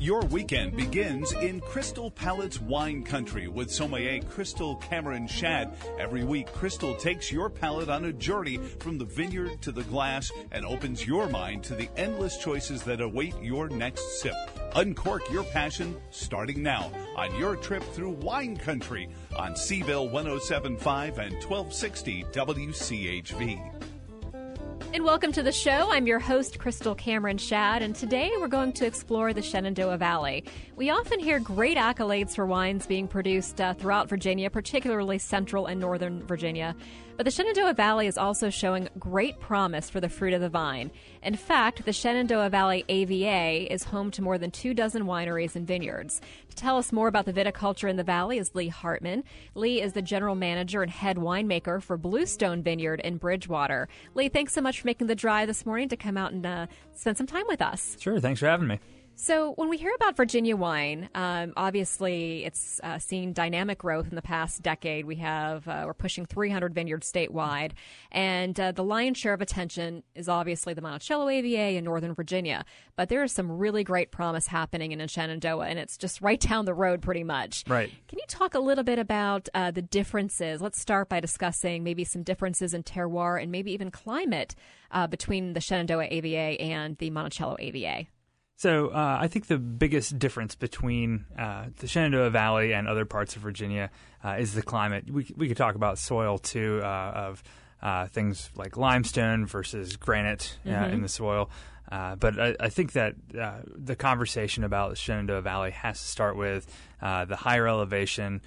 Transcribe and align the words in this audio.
Your 0.00 0.22
weekend 0.22 0.78
begins 0.78 1.30
in 1.32 1.60
Crystal 1.60 2.10
Palate's 2.10 2.58
wine 2.58 3.02
country 3.02 3.48
with 3.48 3.70
sommelier 3.70 4.22
Crystal 4.22 4.76
Cameron 4.76 5.28
Schad. 5.28 5.74
Every 5.98 6.24
week, 6.24 6.50
Crystal 6.54 6.94
takes 6.94 7.30
your 7.30 7.50
palate 7.50 7.90
on 7.90 8.06
a 8.06 8.12
journey 8.14 8.56
from 8.56 8.96
the 8.96 9.04
vineyard 9.04 9.60
to 9.60 9.72
the 9.72 9.82
glass 9.82 10.32
and 10.52 10.64
opens 10.64 11.06
your 11.06 11.28
mind 11.28 11.64
to 11.64 11.74
the 11.74 11.90
endless 11.98 12.38
choices 12.38 12.82
that 12.84 13.02
await 13.02 13.34
your 13.42 13.68
next 13.68 14.22
sip. 14.22 14.32
Uncork 14.74 15.30
your 15.30 15.44
passion 15.44 15.94
starting 16.08 16.62
now 16.62 16.90
on 17.14 17.38
your 17.38 17.54
trip 17.56 17.82
through 17.92 18.12
wine 18.22 18.56
country 18.56 19.10
on 19.36 19.54
Seville 19.54 20.08
1075 20.08 21.18
and 21.18 21.34
1260 21.44 22.24
WCHV. 22.32 23.89
And 24.92 25.04
welcome 25.04 25.30
to 25.32 25.42
the 25.44 25.52
show. 25.52 25.92
I'm 25.92 26.08
your 26.08 26.18
host, 26.18 26.58
Crystal 26.58 26.96
Cameron 26.96 27.36
Schad, 27.36 27.80
and 27.80 27.94
today 27.94 28.32
we're 28.40 28.48
going 28.48 28.72
to 28.72 28.86
explore 28.86 29.32
the 29.32 29.40
Shenandoah 29.40 29.98
Valley. 29.98 30.42
We 30.74 30.90
often 30.90 31.20
hear 31.20 31.38
great 31.38 31.76
accolades 31.76 32.34
for 32.34 32.44
wines 32.44 32.86
being 32.86 33.06
produced 33.06 33.60
uh, 33.60 33.74
throughout 33.74 34.08
Virginia, 34.08 34.50
particularly 34.50 35.18
central 35.18 35.66
and 35.66 35.80
northern 35.80 36.26
Virginia. 36.26 36.74
But 37.20 37.26
the 37.26 37.32
Shenandoah 37.32 37.74
Valley 37.74 38.06
is 38.06 38.16
also 38.16 38.48
showing 38.48 38.88
great 38.98 39.38
promise 39.40 39.90
for 39.90 40.00
the 40.00 40.08
fruit 40.08 40.32
of 40.32 40.40
the 40.40 40.48
vine. 40.48 40.90
In 41.22 41.36
fact, 41.36 41.84
the 41.84 41.92
Shenandoah 41.92 42.48
Valley 42.48 42.82
AVA 42.88 43.70
is 43.70 43.84
home 43.84 44.10
to 44.12 44.22
more 44.22 44.38
than 44.38 44.50
two 44.50 44.72
dozen 44.72 45.04
wineries 45.04 45.54
and 45.54 45.66
vineyards. 45.66 46.22
To 46.48 46.56
tell 46.56 46.78
us 46.78 46.92
more 46.92 47.08
about 47.08 47.26
the 47.26 47.34
viticulture 47.34 47.90
in 47.90 47.96
the 47.96 48.04
valley 48.04 48.38
is 48.38 48.54
Lee 48.54 48.68
Hartman. 48.68 49.22
Lee 49.54 49.82
is 49.82 49.92
the 49.92 50.00
general 50.00 50.34
manager 50.34 50.80
and 50.80 50.90
head 50.90 51.18
winemaker 51.18 51.82
for 51.82 51.98
Bluestone 51.98 52.62
Vineyard 52.62 53.00
in 53.00 53.18
Bridgewater. 53.18 53.86
Lee, 54.14 54.30
thanks 54.30 54.54
so 54.54 54.62
much 54.62 54.80
for 54.80 54.86
making 54.86 55.08
the 55.08 55.14
drive 55.14 55.46
this 55.46 55.66
morning 55.66 55.90
to 55.90 55.98
come 55.98 56.16
out 56.16 56.32
and 56.32 56.46
uh, 56.46 56.68
spend 56.94 57.18
some 57.18 57.26
time 57.26 57.44
with 57.48 57.60
us. 57.60 57.98
Sure, 58.00 58.18
thanks 58.18 58.40
for 58.40 58.46
having 58.46 58.66
me. 58.66 58.80
So, 59.22 59.52
when 59.56 59.68
we 59.68 59.76
hear 59.76 59.92
about 59.94 60.16
Virginia 60.16 60.56
wine, 60.56 61.10
um, 61.14 61.52
obviously 61.54 62.42
it's 62.46 62.80
uh, 62.82 62.98
seen 62.98 63.34
dynamic 63.34 63.76
growth 63.76 64.08
in 64.08 64.14
the 64.14 64.22
past 64.22 64.62
decade. 64.62 65.04
We 65.04 65.16
have 65.16 65.68
uh, 65.68 65.82
we're 65.84 65.92
pushing 65.92 66.24
300 66.24 66.74
vineyards 66.74 67.12
statewide, 67.12 67.72
and 68.10 68.58
uh, 68.58 68.72
the 68.72 68.82
lion's 68.82 69.18
share 69.18 69.34
of 69.34 69.42
attention 69.42 70.04
is 70.14 70.26
obviously 70.30 70.72
the 70.72 70.80
Monticello 70.80 71.28
AVA 71.28 71.76
in 71.76 71.84
Northern 71.84 72.14
Virginia. 72.14 72.64
But 72.96 73.10
there 73.10 73.22
is 73.22 73.30
some 73.30 73.52
really 73.52 73.84
great 73.84 74.10
promise 74.10 74.46
happening 74.46 74.92
in 74.92 75.06
Shenandoah, 75.06 75.66
and 75.66 75.78
it's 75.78 75.98
just 75.98 76.22
right 76.22 76.40
down 76.40 76.64
the 76.64 76.72
road, 76.72 77.02
pretty 77.02 77.22
much. 77.22 77.64
Right. 77.68 77.92
Can 78.08 78.18
you 78.18 78.26
talk 78.26 78.54
a 78.54 78.58
little 78.58 78.84
bit 78.84 78.98
about 78.98 79.50
uh, 79.52 79.70
the 79.70 79.82
differences? 79.82 80.62
Let's 80.62 80.80
start 80.80 81.10
by 81.10 81.20
discussing 81.20 81.84
maybe 81.84 82.04
some 82.04 82.22
differences 82.22 82.72
in 82.72 82.84
terroir 82.84 83.40
and 83.40 83.52
maybe 83.52 83.72
even 83.72 83.90
climate 83.90 84.54
uh, 84.90 85.06
between 85.08 85.52
the 85.52 85.60
Shenandoah 85.60 86.08
AVA 86.10 86.58
and 86.58 86.96
the 86.96 87.10
Monticello 87.10 87.56
AVA. 87.58 88.06
So 88.60 88.88
uh, 88.88 89.16
I 89.18 89.26
think 89.28 89.46
the 89.46 89.56
biggest 89.56 90.18
difference 90.18 90.54
between 90.54 91.24
uh, 91.38 91.68
the 91.78 91.86
Shenandoah 91.88 92.28
Valley 92.28 92.74
and 92.74 92.86
other 92.86 93.06
parts 93.06 93.34
of 93.34 93.40
Virginia 93.40 93.88
uh, 94.22 94.36
is 94.38 94.52
the 94.52 94.60
climate. 94.60 95.04
We 95.10 95.32
we 95.34 95.48
could 95.48 95.56
talk 95.56 95.76
about 95.76 95.96
soil 95.98 96.36
too, 96.36 96.82
uh, 96.84 96.86
of 97.14 97.42
uh, 97.80 98.08
things 98.08 98.50
like 98.56 98.76
limestone 98.76 99.46
versus 99.46 99.96
granite 99.96 100.58
uh, 100.66 100.68
Mm-hmm. 100.68 100.92
in 100.92 101.00
the 101.00 101.08
soil. 101.08 101.48
But 101.90 102.38
I, 102.38 102.56
I 102.60 102.68
think 102.68 102.92
that 102.92 103.14
the 103.30 103.96
conversation 103.96 104.64
about 104.64 104.96
Shenandoah 104.96 105.42
Valley 105.42 105.70
has 105.72 106.00
to 106.00 106.06
start 106.06 106.36
with 106.36 106.66
the 107.00 107.36
higher 107.36 107.66
elevation. 107.66 108.40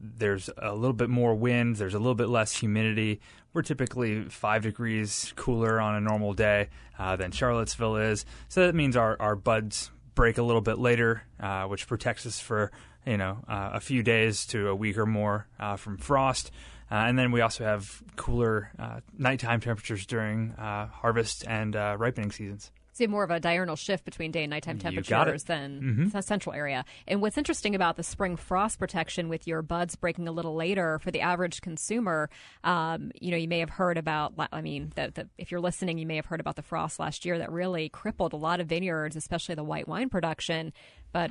there's 0.00 0.50
a 0.56 0.74
little 0.74 0.92
bit 0.92 1.10
more 1.10 1.34
wind. 1.34 1.76
There's 1.76 1.94
a 1.94 1.98
little 1.98 2.14
bit 2.14 2.28
less 2.28 2.56
humidity. 2.56 3.20
We're 3.52 3.62
typically 3.62 4.24
five 4.24 4.62
degrees 4.62 5.32
cooler 5.34 5.80
on 5.80 5.94
a 5.94 6.00
normal 6.00 6.34
day 6.34 6.68
uh, 6.98 7.16
than 7.16 7.30
Charlottesville 7.30 7.96
is. 7.96 8.24
So 8.48 8.66
that 8.66 8.74
means 8.74 8.96
our, 8.96 9.16
our 9.20 9.36
buds 9.36 9.90
break 10.14 10.36
a 10.36 10.42
little 10.42 10.60
bit 10.60 10.78
later, 10.78 11.22
uh, 11.40 11.64
which 11.64 11.86
protects 11.86 12.26
us 12.26 12.40
for 12.40 12.70
you 13.06 13.16
know 13.16 13.38
uh, 13.48 13.70
a 13.74 13.80
few 13.80 14.02
days 14.02 14.46
to 14.46 14.68
a 14.68 14.74
week 14.74 14.98
or 14.98 15.06
more 15.06 15.46
uh, 15.58 15.76
from 15.76 15.96
frost. 15.96 16.50
Uh, 16.90 16.94
and 16.94 17.18
then 17.18 17.32
we 17.32 17.40
also 17.40 17.64
have 17.64 18.02
cooler 18.16 18.70
uh, 18.78 19.00
nighttime 19.16 19.60
temperatures 19.60 20.06
during 20.06 20.54
harvest 20.56 21.44
and 21.46 21.74
ripening 21.74 22.30
seasons 22.30 22.70
see 22.98 23.06
more 23.06 23.24
of 23.24 23.30
a 23.30 23.40
diurnal 23.40 23.76
shift 23.76 24.04
between 24.04 24.30
day 24.30 24.42
and 24.42 24.50
nighttime 24.50 24.78
temperatures 24.78 25.44
than 25.44 25.80
mm-hmm. 25.80 26.08
the 26.08 26.20
central 26.20 26.54
area. 26.54 26.84
And 27.06 27.22
what's 27.22 27.38
interesting 27.38 27.74
about 27.74 27.96
the 27.96 28.02
spring 28.02 28.36
frost 28.36 28.78
protection 28.78 29.28
with 29.28 29.46
your 29.46 29.62
buds 29.62 29.96
breaking 29.96 30.28
a 30.28 30.32
little 30.32 30.54
later 30.54 30.98
for 30.98 31.10
the 31.10 31.20
average 31.20 31.62
consumer, 31.62 32.28
um, 32.64 33.10
you 33.14 33.30
know, 33.30 33.36
you 33.36 33.48
may 33.48 33.60
have 33.60 33.70
heard 33.70 33.96
about, 33.96 34.34
I 34.52 34.60
mean, 34.60 34.92
the, 34.96 35.12
the, 35.14 35.28
if 35.38 35.50
you're 35.50 35.60
listening, 35.60 35.96
you 35.98 36.06
may 36.06 36.16
have 36.16 36.26
heard 36.26 36.40
about 36.40 36.56
the 36.56 36.62
frost 36.62 36.98
last 36.98 37.24
year 37.24 37.38
that 37.38 37.50
really 37.50 37.88
crippled 37.88 38.32
a 38.32 38.36
lot 38.36 38.60
of 38.60 38.66
vineyards, 38.66 39.16
especially 39.16 39.54
the 39.54 39.64
white 39.64 39.88
wine 39.88 40.10
production. 40.10 40.72
But 41.12 41.30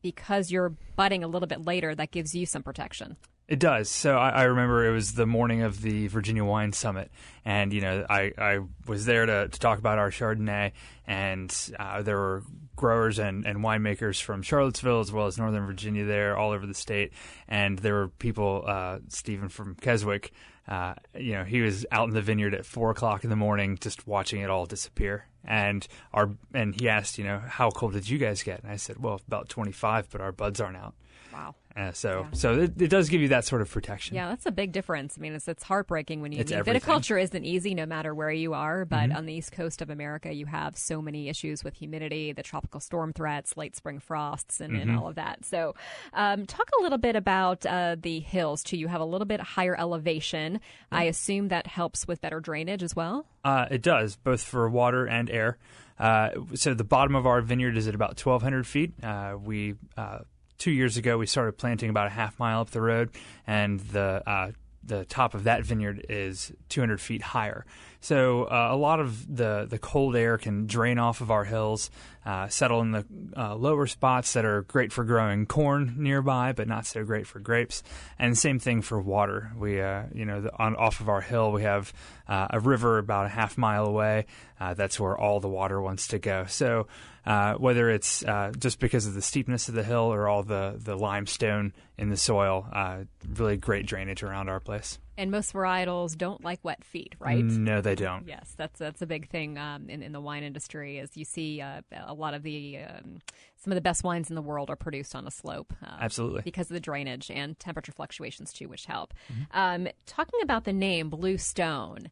because 0.00 0.50
you're 0.50 0.70
budding 0.96 1.22
a 1.22 1.28
little 1.28 1.46
bit 1.46 1.64
later, 1.64 1.94
that 1.94 2.10
gives 2.10 2.34
you 2.34 2.46
some 2.46 2.62
protection. 2.62 3.16
It 3.48 3.58
does. 3.58 3.90
So 3.90 4.16
I, 4.16 4.30
I, 4.30 4.42
remember 4.44 4.86
it 4.86 4.92
was 4.92 5.12
the 5.12 5.26
morning 5.26 5.62
of 5.62 5.82
the 5.82 6.06
Virginia 6.06 6.44
Wine 6.44 6.72
Summit, 6.72 7.10
and 7.44 7.72
you 7.72 7.80
know 7.80 8.06
I, 8.08 8.32
I 8.38 8.60
was 8.86 9.04
there 9.04 9.26
to, 9.26 9.48
to 9.48 9.60
talk 9.60 9.78
about 9.78 9.98
our 9.98 10.10
Chardonnay, 10.10 10.72
and 11.06 11.54
uh, 11.78 12.02
there 12.02 12.16
were 12.16 12.44
growers 12.76 13.18
and, 13.18 13.44
and 13.44 13.58
winemakers 13.58 14.22
from 14.22 14.42
Charlottesville 14.42 15.00
as 15.00 15.12
well 15.12 15.26
as 15.26 15.38
Northern 15.38 15.66
Virginia 15.66 16.04
there, 16.04 16.36
all 16.36 16.52
over 16.52 16.66
the 16.66 16.74
state, 16.74 17.12
and 17.48 17.78
there 17.80 17.94
were 17.94 18.08
people. 18.08 18.64
Uh, 18.66 18.98
Stephen 19.08 19.48
from 19.48 19.74
Keswick, 19.74 20.32
uh, 20.68 20.94
you 21.18 21.32
know, 21.32 21.44
he 21.44 21.60
was 21.60 21.84
out 21.90 22.08
in 22.08 22.14
the 22.14 22.22
vineyard 22.22 22.54
at 22.54 22.64
four 22.64 22.90
o'clock 22.90 23.24
in 23.24 23.30
the 23.30 23.36
morning, 23.36 23.76
just 23.80 24.06
watching 24.06 24.40
it 24.40 24.50
all 24.50 24.66
disappear. 24.66 25.26
And 25.44 25.86
our 26.14 26.30
and 26.54 26.74
he 26.74 26.88
asked, 26.88 27.18
you 27.18 27.24
know, 27.24 27.42
how 27.44 27.70
cold 27.70 27.94
did 27.94 28.08
you 28.08 28.18
guys 28.18 28.42
get? 28.44 28.62
And 28.62 28.70
I 28.70 28.76
said, 28.76 28.98
well, 28.98 29.20
about 29.26 29.48
twenty 29.48 29.72
five, 29.72 30.08
but 30.10 30.20
our 30.20 30.32
buds 30.32 30.60
aren't 30.60 30.76
out. 30.76 30.94
Wow. 31.32 31.54
Uh, 31.76 31.92
so 31.92 32.26
yeah. 32.30 32.36
so 32.36 32.60
it, 32.60 32.82
it, 32.82 32.88
does 32.88 33.08
give 33.08 33.20
you 33.20 33.28
that 33.28 33.44
sort 33.44 33.62
of 33.62 33.70
protection. 33.70 34.14
Yeah, 34.14 34.28
that's 34.28 34.46
a 34.46 34.50
big 34.50 34.72
difference. 34.72 35.16
I 35.16 35.20
mean, 35.20 35.32
it's, 35.32 35.48
it's 35.48 35.62
heartbreaking 35.62 36.20
when 36.20 36.32
you 36.32 36.40
it's 36.40 36.52
mean, 36.52 36.64
viticulture 36.64 37.20
isn't 37.20 37.44
easy 37.44 37.74
no 37.74 37.86
matter 37.86 38.14
where 38.14 38.30
you 38.30 38.52
are, 38.52 38.84
but 38.84 39.08
mm-hmm. 39.08 39.16
on 39.16 39.26
the 39.26 39.32
east 39.32 39.52
coast 39.52 39.80
of 39.80 39.88
America, 39.88 40.32
you 40.32 40.46
have 40.46 40.76
so 40.76 41.00
many 41.00 41.28
issues 41.28 41.64
with 41.64 41.74
humidity, 41.74 42.32
the 42.32 42.42
tropical 42.42 42.80
storm 42.80 43.12
threats, 43.12 43.56
late 43.56 43.74
spring 43.74 44.00
frosts, 44.00 44.60
and, 44.60 44.74
mm-hmm. 44.74 44.90
and 44.90 44.98
all 44.98 45.08
of 45.08 45.14
that. 45.14 45.44
So, 45.44 45.74
um, 46.12 46.46
talk 46.46 46.68
a 46.78 46.82
little 46.82 46.98
bit 46.98 47.16
about 47.16 47.64
uh, 47.64 47.96
the 47.98 48.20
hills 48.20 48.62
too. 48.62 48.76
You 48.76 48.88
have 48.88 49.00
a 49.00 49.06
little 49.06 49.26
bit 49.26 49.40
higher 49.40 49.78
elevation. 49.78 50.54
Mm-hmm. 50.54 50.94
I 50.94 51.04
assume 51.04 51.48
that 51.48 51.66
helps 51.66 52.06
with 52.06 52.20
better 52.20 52.40
drainage 52.40 52.82
as 52.82 52.94
well. 52.94 53.26
Uh, 53.44 53.66
it 53.70 53.82
does, 53.82 54.16
both 54.16 54.42
for 54.42 54.68
water 54.68 55.06
and 55.06 55.30
air. 55.30 55.58
Uh, 55.98 56.30
so 56.54 56.74
the 56.74 56.84
bottom 56.84 57.14
of 57.14 57.26
our 57.26 57.40
vineyard 57.40 57.76
is 57.76 57.86
at 57.86 57.94
about 57.94 58.20
1,200 58.20 58.66
feet. 58.66 58.92
Uh, 59.02 59.36
we 59.42 59.74
uh, 59.96 60.18
two 60.62 60.70
years 60.70 60.96
ago 60.96 61.18
we 61.18 61.26
started 61.26 61.58
planting 61.58 61.90
about 61.90 62.06
a 62.06 62.10
half 62.10 62.38
mile 62.38 62.60
up 62.60 62.70
the 62.70 62.80
road, 62.80 63.10
and 63.48 63.80
the 63.80 64.22
uh, 64.24 64.52
the 64.84 65.04
top 65.04 65.34
of 65.34 65.44
that 65.44 65.64
vineyard 65.64 66.06
is 66.08 66.52
200 66.68 67.00
feet 67.00 67.22
higher. 67.22 67.64
So 68.00 68.44
uh, 68.44 68.68
a 68.70 68.76
lot 68.76 69.00
of 69.00 69.36
the 69.36 69.66
the 69.68 69.78
cold 69.78 70.14
air 70.14 70.38
can 70.38 70.66
drain 70.66 70.98
off 70.98 71.20
of 71.20 71.32
our 71.32 71.44
hills, 71.44 71.90
uh, 72.24 72.46
settle 72.46 72.80
in 72.80 72.92
the 72.92 73.04
uh, 73.36 73.56
lower 73.56 73.88
spots 73.88 74.32
that 74.34 74.44
are 74.44 74.62
great 74.62 74.92
for 74.92 75.02
growing 75.02 75.46
corn 75.46 75.94
nearby, 75.98 76.52
but 76.52 76.68
not 76.68 76.86
so 76.86 77.04
great 77.04 77.26
for 77.26 77.40
grapes. 77.40 77.82
And 78.18 78.38
same 78.38 78.60
thing 78.60 78.82
for 78.82 79.00
water. 79.00 79.52
We 79.56 79.80
uh, 79.80 80.04
you 80.14 80.24
know 80.24 80.42
the, 80.42 80.56
on 80.62 80.76
off 80.76 81.00
of 81.00 81.08
our 81.08 81.20
hill 81.20 81.50
we 81.50 81.62
have 81.62 81.92
uh, 82.32 82.46
a 82.48 82.60
river 82.60 82.96
about 82.96 83.26
a 83.26 83.28
half 83.28 83.58
mile 83.58 83.84
away. 83.84 84.24
Uh, 84.58 84.72
that's 84.72 84.98
where 84.98 85.18
all 85.18 85.38
the 85.38 85.50
water 85.50 85.82
wants 85.82 86.08
to 86.08 86.18
go. 86.18 86.46
So 86.46 86.86
uh, 87.26 87.54
whether 87.54 87.90
it's 87.90 88.24
uh, 88.24 88.52
just 88.58 88.78
because 88.78 89.06
of 89.06 89.12
the 89.12 89.20
steepness 89.20 89.68
of 89.68 89.74
the 89.74 89.82
hill 89.82 90.10
or 90.12 90.28
all 90.28 90.42
the, 90.42 90.74
the 90.78 90.96
limestone 90.96 91.74
in 91.98 92.08
the 92.08 92.16
soil, 92.16 92.66
uh, 92.72 93.04
really 93.36 93.58
great 93.58 93.84
drainage 93.84 94.22
around 94.22 94.48
our 94.48 94.60
place. 94.60 94.98
And 95.18 95.30
most 95.30 95.52
varietals 95.52 96.16
don't 96.16 96.42
like 96.42 96.60
wet 96.62 96.82
feet, 96.82 97.14
right? 97.18 97.44
No, 97.44 97.82
they 97.82 97.94
don't. 97.94 98.26
Yes, 98.26 98.54
that's 98.56 98.78
that's 98.78 99.02
a 99.02 99.06
big 99.06 99.28
thing 99.28 99.58
um, 99.58 99.90
in 99.90 100.02
in 100.02 100.12
the 100.12 100.22
wine 100.22 100.42
industry. 100.42 100.98
Is 100.98 101.10
you 101.14 101.26
see 101.26 101.60
uh, 101.60 101.82
a 102.06 102.14
lot 102.14 102.32
of 102.32 102.42
the 102.42 102.78
um, 102.78 103.20
some 103.62 103.72
of 103.72 103.74
the 103.74 103.82
best 103.82 104.04
wines 104.04 104.30
in 104.30 104.36
the 104.36 104.42
world 104.42 104.70
are 104.70 104.76
produced 104.76 105.14
on 105.14 105.26
a 105.26 105.30
slope. 105.30 105.74
Uh, 105.84 105.98
Absolutely, 106.00 106.40
because 106.42 106.70
of 106.70 106.74
the 106.74 106.80
drainage 106.80 107.30
and 107.30 107.58
temperature 107.60 107.92
fluctuations 107.92 108.54
too, 108.54 108.68
which 108.68 108.86
help. 108.86 109.12
Mm-hmm. 109.30 109.42
Um, 109.58 109.88
talking 110.06 110.40
about 110.42 110.64
the 110.64 110.72
name 110.72 111.10
Bluestone, 111.10 112.10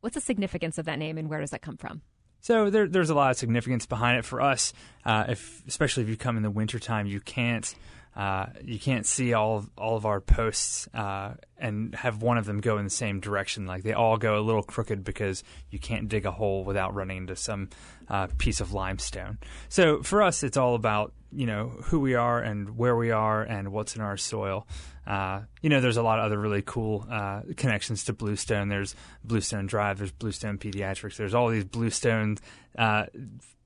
what's 0.00 0.14
the 0.14 0.20
significance 0.20 0.78
of 0.78 0.86
that 0.86 0.98
name, 0.98 1.18
and 1.18 1.28
where 1.28 1.40
does 1.40 1.50
that 1.50 1.62
come 1.62 1.76
from? 1.76 2.02
So 2.40 2.70
there, 2.70 2.86
there's 2.86 3.10
a 3.10 3.14
lot 3.14 3.30
of 3.30 3.36
significance 3.36 3.86
behind 3.86 4.18
it 4.18 4.24
for 4.24 4.40
us. 4.40 4.72
Uh, 5.04 5.24
if 5.28 5.62
especially 5.66 6.04
if 6.04 6.08
you 6.08 6.16
come 6.16 6.36
in 6.36 6.42
the 6.42 6.50
wintertime, 6.50 7.06
you 7.06 7.20
can't 7.20 7.74
uh, 8.16 8.46
you 8.64 8.80
can't 8.80 9.06
see 9.06 9.32
all 9.32 9.58
of, 9.58 9.70
all 9.78 9.96
of 9.96 10.04
our 10.04 10.20
posts 10.20 10.88
uh, 10.92 11.34
and 11.56 11.94
have 11.94 12.20
one 12.20 12.36
of 12.36 12.46
them 12.46 12.60
go 12.60 12.76
in 12.78 12.84
the 12.84 12.90
same 12.90 13.20
direction. 13.20 13.64
Like 13.64 13.84
they 13.84 13.92
all 13.92 14.16
go 14.16 14.38
a 14.38 14.42
little 14.42 14.62
crooked 14.62 15.04
because 15.04 15.44
you 15.70 15.78
can't 15.78 16.08
dig 16.08 16.26
a 16.26 16.32
hole 16.32 16.64
without 16.64 16.94
running 16.94 17.18
into 17.18 17.36
some 17.36 17.68
uh, 18.08 18.26
piece 18.38 18.60
of 18.60 18.72
limestone. 18.72 19.38
So 19.68 20.02
for 20.02 20.22
us, 20.22 20.42
it's 20.42 20.56
all 20.56 20.74
about 20.74 21.12
you 21.30 21.46
know 21.46 21.68
who 21.84 22.00
we 22.00 22.14
are 22.14 22.40
and 22.40 22.76
where 22.76 22.96
we 22.96 23.10
are 23.10 23.42
and 23.42 23.70
what's 23.72 23.94
in 23.94 24.02
our 24.02 24.16
soil. 24.16 24.66
Uh, 25.08 25.40
you 25.62 25.70
know, 25.70 25.80
there's 25.80 25.96
a 25.96 26.02
lot 26.02 26.18
of 26.18 26.26
other 26.26 26.38
really 26.38 26.62
cool 26.62 27.06
uh, 27.10 27.40
connections 27.56 28.04
to 28.04 28.12
Bluestone. 28.12 28.68
There's 28.68 28.94
Bluestone 29.24 29.66
Drive. 29.66 29.96
There's 29.98 30.12
Bluestone 30.12 30.58
Pediatrics. 30.58 31.16
There's 31.16 31.32
all 31.34 31.48
these 31.48 31.64
Bluestone 31.64 32.36
uh, 32.76 33.06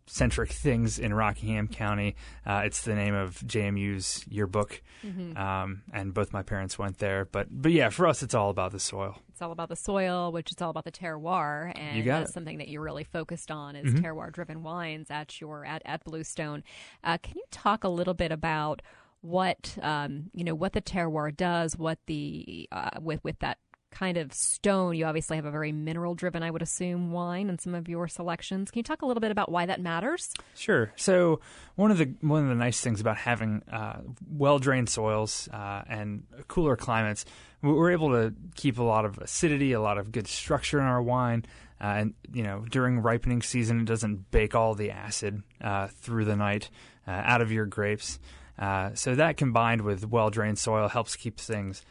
centric 0.07 0.51
things 0.51 0.99
in 0.99 1.13
Rockingham 1.15 1.69
County. 1.69 2.17
Uh, 2.47 2.63
it's 2.65 2.83
the 2.83 2.95
name 2.95 3.15
of 3.15 3.39
JMU's 3.41 4.25
yearbook, 4.29 4.83
Mm-hmm. 5.05 5.37
um, 5.37 5.83
and 5.93 6.15
both 6.15 6.33
my 6.33 6.43
parents 6.45 6.79
went 6.79 6.99
there. 6.99 7.25
But 7.25 7.49
but 7.51 7.73
yeah, 7.73 7.89
for 7.89 8.07
us, 8.07 8.23
it's 8.23 8.35
all 8.35 8.51
about 8.51 8.71
the 8.71 8.79
soil. 8.79 9.19
It's 9.31 9.43
all 9.43 9.51
about 9.51 9.69
the 9.69 9.75
soil, 9.75 10.31
which 10.31 10.53
is 10.53 10.63
all 10.63 10.71
about 10.71 10.85
the 10.85 10.93
terroir, 10.93 11.73
and 11.77 12.07
that's 12.07 12.31
it. 12.31 12.33
something 12.33 12.59
that 12.59 12.69
you're 12.69 12.83
really 12.83 13.03
focused 13.03 13.51
on 13.51 13.75
is 13.75 13.93
terroir-driven 13.95 14.63
wines 14.63 15.11
at 15.11 15.41
your 15.41 15.65
at, 15.65 15.83
at 15.85 16.05
Bluestone. 16.05 16.63
Uh, 17.03 17.19
can 17.21 17.35
you 17.37 17.43
talk 17.51 17.83
a 17.83 17.89
little 17.89 18.15
bit 18.15 18.31
about 18.31 18.81
what 19.23 19.77
um, 19.83 20.31
you 20.35 20.45
know 20.45 20.55
what 20.55 20.75
the 20.75 20.83
terroir 20.83 21.35
does, 21.35 21.77
what 21.77 21.99
the 22.07 22.69
uh, 22.71 22.91
with 23.01 23.25
with 23.25 23.39
that 23.41 23.59
kind 23.91 24.17
of 24.17 24.33
stone? 24.33 24.97
You 24.97 25.05
obviously 25.05 25.37
have 25.37 25.45
a 25.45 25.51
very 25.51 25.71
mineral-driven, 25.71 26.43
I 26.43 26.51
would 26.51 26.63
assume, 26.63 27.13
wine 27.13 27.51
in 27.51 27.59
some 27.59 27.75
of 27.75 27.89
your 27.91 28.09
selections. 28.09 28.71
Can 28.71 28.79
you 28.79 28.85
talk 28.85 29.03
a 29.03 29.07
little 29.07 29.21
bit 29.21 29.31
about 29.31 29.51
why 29.51 29.67
that 29.67 29.83
matters? 29.83 30.33
Sure. 30.57 30.93
So 30.97 31.41
one 31.77 31.91
of 31.91 31.99
the 31.99 32.15
one 32.21 32.43
of 32.43 32.49
the 32.49 32.55
nice 32.55 32.81
things 32.81 33.01
about 33.01 33.17
having 33.19 33.63
uh, 33.71 34.01
well 34.29 34.59
drained 34.59 34.89
soils 34.89 35.49
uh, 35.53 35.83
and 35.89 36.25
cooler 36.49 36.77
climates, 36.77 37.25
we- 37.63 37.73
we're 37.73 37.93
able 37.93 38.11
to 38.11 38.35
keep 38.55 38.79
a 38.79 38.83
lot 38.83 39.05
of 39.05 39.19
acidity, 39.19 39.73
a 39.73 39.81
lot 39.81 39.99
of 39.99 40.11
good 40.11 40.27
structure 40.27 40.81
in 40.81 40.87
our 40.87 41.03
wine. 41.03 41.45
Uh, 41.81 41.95
and 41.99 42.15
you 42.33 42.45
know, 42.45 42.65
during 42.71 43.01
ripening 43.01 43.43
season, 43.43 43.81
it 43.81 43.87
doesn't 43.87 44.31
bake 44.31 44.55
all 44.55 44.75
the 44.75 44.91
acid 44.91 45.43
uh, 45.61 45.89
through 45.89 46.25
the 46.25 46.37
night 46.37 46.71
uh, 47.07 47.11
out 47.11 47.43
of 47.43 47.53
your 47.53 47.67
grapes. 47.67 48.19
Uh, 48.59 48.91
so 48.95 49.15
that 49.15 49.37
combined 49.37 49.83
with 49.83 50.07
well 50.07 50.31
drained 50.31 50.59
soil 50.59 50.89
helps 50.89 51.17
keep 51.17 51.39
things 51.39 51.83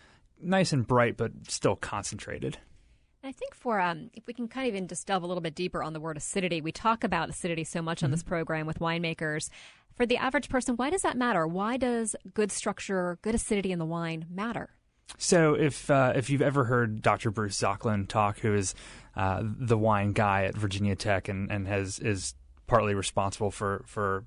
nice 0.42 0.74
and 0.74 0.88
bright, 0.88 1.18
but 1.18 1.32
still 1.48 1.76
concentrated. 1.76 2.58
I 3.24 3.32
think 3.32 3.54
for 3.54 3.80
um, 3.80 4.10
if 4.14 4.26
we 4.26 4.34
can 4.34 4.48
kind 4.48 4.68
of 4.68 4.74
even 4.74 4.88
just 4.88 5.06
delve 5.06 5.24
a 5.24 5.28
little 5.28 5.42
bit 5.42 5.54
deeper 5.54 5.84
on 5.84 5.94
the 5.94 6.00
word 6.00 6.18
acidity, 6.18 6.60
we 6.62 6.72
talk 6.72 7.04
about 7.04 7.30
acidity 7.30 7.64
so 7.64 7.82
much 7.82 8.04
on 8.04 8.10
this 8.10 8.24
program 8.24 8.66
with 8.66 8.80
winemakers. 8.80 9.50
For 9.96 10.06
the 10.06 10.18
average 10.18 10.50
person, 10.50 10.76
why 10.76 10.90
does 10.90 11.04
that 11.04 11.18
matter? 11.18 11.46
Why 11.46 11.78
does 11.78 12.16
good 12.34 12.52
structure, 12.52 13.20
good 13.22 13.36
acidity 13.36 13.72
in 13.72 13.78
the 13.78 13.86
wine 13.86 14.26
matter? 14.30 14.70
So 15.18 15.54
if 15.54 15.92
uh, 15.92 16.14
if 16.16 16.30
you've 16.30 16.42
ever 16.42 16.64
heard 16.64 17.02
Dr. 17.02 17.32
Bruce 17.32 17.60
Zoecklein 17.60 18.08
talk, 18.08 18.40
who 18.40 18.56
is 18.56 18.74
uh, 19.16 19.42
the 19.44 19.78
wine 19.78 20.14
guy 20.14 20.46
at 20.46 20.56
Virginia 20.56 20.96
Tech 20.96 21.28
and, 21.28 21.52
and 21.52 21.68
has 21.68 22.00
is 22.00 22.34
partly 22.72 22.96
responsible 22.96 23.52
for, 23.52 23.84
for 23.86 24.24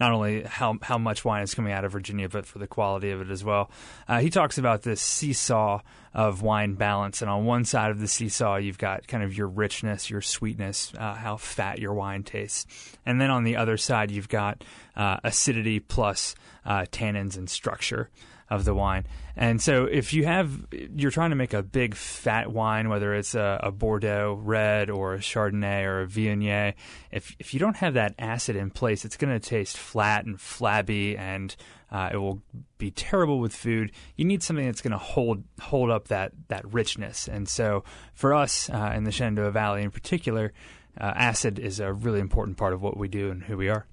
not 0.00 0.10
only 0.10 0.42
how 0.42 0.76
how 0.82 0.98
much 0.98 1.24
wine 1.24 1.44
is 1.44 1.54
coming 1.54 1.72
out 1.72 1.84
of 1.84 1.92
Virginia, 1.92 2.28
but 2.28 2.44
for 2.44 2.58
the 2.58 2.66
quality 2.66 3.12
of 3.12 3.20
it 3.20 3.30
as 3.30 3.44
well. 3.44 3.70
Uh, 4.08 4.18
he 4.18 4.30
talks 4.30 4.58
about 4.58 4.82
this 4.82 5.00
seesaw 5.00 5.80
of 6.12 6.42
wine 6.42 6.74
balance, 6.74 7.22
and 7.22 7.30
on 7.30 7.44
one 7.44 7.64
side 7.64 7.92
of 7.92 8.00
the 8.00 8.08
seesaw, 8.08 8.56
you've 8.56 8.78
got 8.78 9.06
kind 9.06 9.22
of 9.22 9.38
your 9.38 9.46
richness, 9.46 10.10
your 10.10 10.20
sweetness, 10.20 10.92
uh, 10.98 11.14
how 11.14 11.36
fat 11.36 11.78
your 11.78 11.94
wine 11.94 12.24
tastes, 12.24 12.66
and 13.06 13.20
then 13.20 13.30
on 13.30 13.44
the 13.44 13.54
other 13.54 13.76
side, 13.76 14.10
you've 14.10 14.28
got 14.28 14.64
uh, 14.96 15.18
acidity 15.22 15.78
plus 15.78 16.34
uh, 16.66 16.86
tannins 16.90 17.36
and 17.36 17.48
structure 17.48 18.10
of 18.60 18.64
the 18.64 18.74
wine. 18.74 19.06
And 19.36 19.60
so 19.60 19.84
if 19.84 20.12
you 20.12 20.24
have 20.24 20.66
you're 20.72 21.10
trying 21.10 21.30
to 21.30 21.36
make 21.36 21.54
a 21.54 21.62
big 21.62 21.94
fat 21.94 22.52
wine, 22.52 22.88
whether 22.88 23.14
it's 23.14 23.34
a, 23.34 23.60
a 23.62 23.72
Bordeaux 23.72 24.38
red 24.40 24.90
or 24.90 25.14
a 25.14 25.18
Chardonnay 25.18 25.84
or 25.84 26.02
a 26.02 26.06
Viognier, 26.06 26.74
if 27.10 27.34
if 27.38 27.52
you 27.52 27.60
don't 27.60 27.76
have 27.76 27.94
that 27.94 28.14
acid 28.18 28.56
in 28.56 28.70
place, 28.70 29.04
it's 29.04 29.16
going 29.16 29.32
to 29.32 29.40
taste 29.40 29.76
flat 29.76 30.24
and 30.24 30.40
flabby 30.40 31.16
and 31.16 31.54
uh, 31.90 32.10
it 32.12 32.16
will 32.16 32.42
be 32.78 32.90
terrible 32.90 33.38
with 33.38 33.54
food. 33.54 33.92
You 34.16 34.24
need 34.24 34.42
something 34.42 34.66
that's 34.66 34.82
going 34.82 34.92
to 34.92 34.98
hold 34.98 35.44
hold 35.60 35.90
up 35.90 36.08
that 36.08 36.32
that 36.48 36.72
richness. 36.72 37.28
And 37.28 37.48
so 37.48 37.84
for 38.14 38.34
us 38.34 38.68
uh, 38.68 38.92
in 38.94 39.04
the 39.04 39.12
Shenandoah 39.12 39.52
Valley 39.52 39.82
in 39.82 39.90
particular, 39.90 40.52
uh, 41.00 41.12
acid 41.14 41.58
is 41.58 41.80
a 41.80 41.92
really 41.92 42.20
important 42.20 42.56
part 42.56 42.72
of 42.72 42.82
what 42.82 42.96
we 42.96 43.08
do 43.08 43.30
and 43.30 43.42
who 43.44 43.56
we 43.56 43.68
are. 43.68 43.86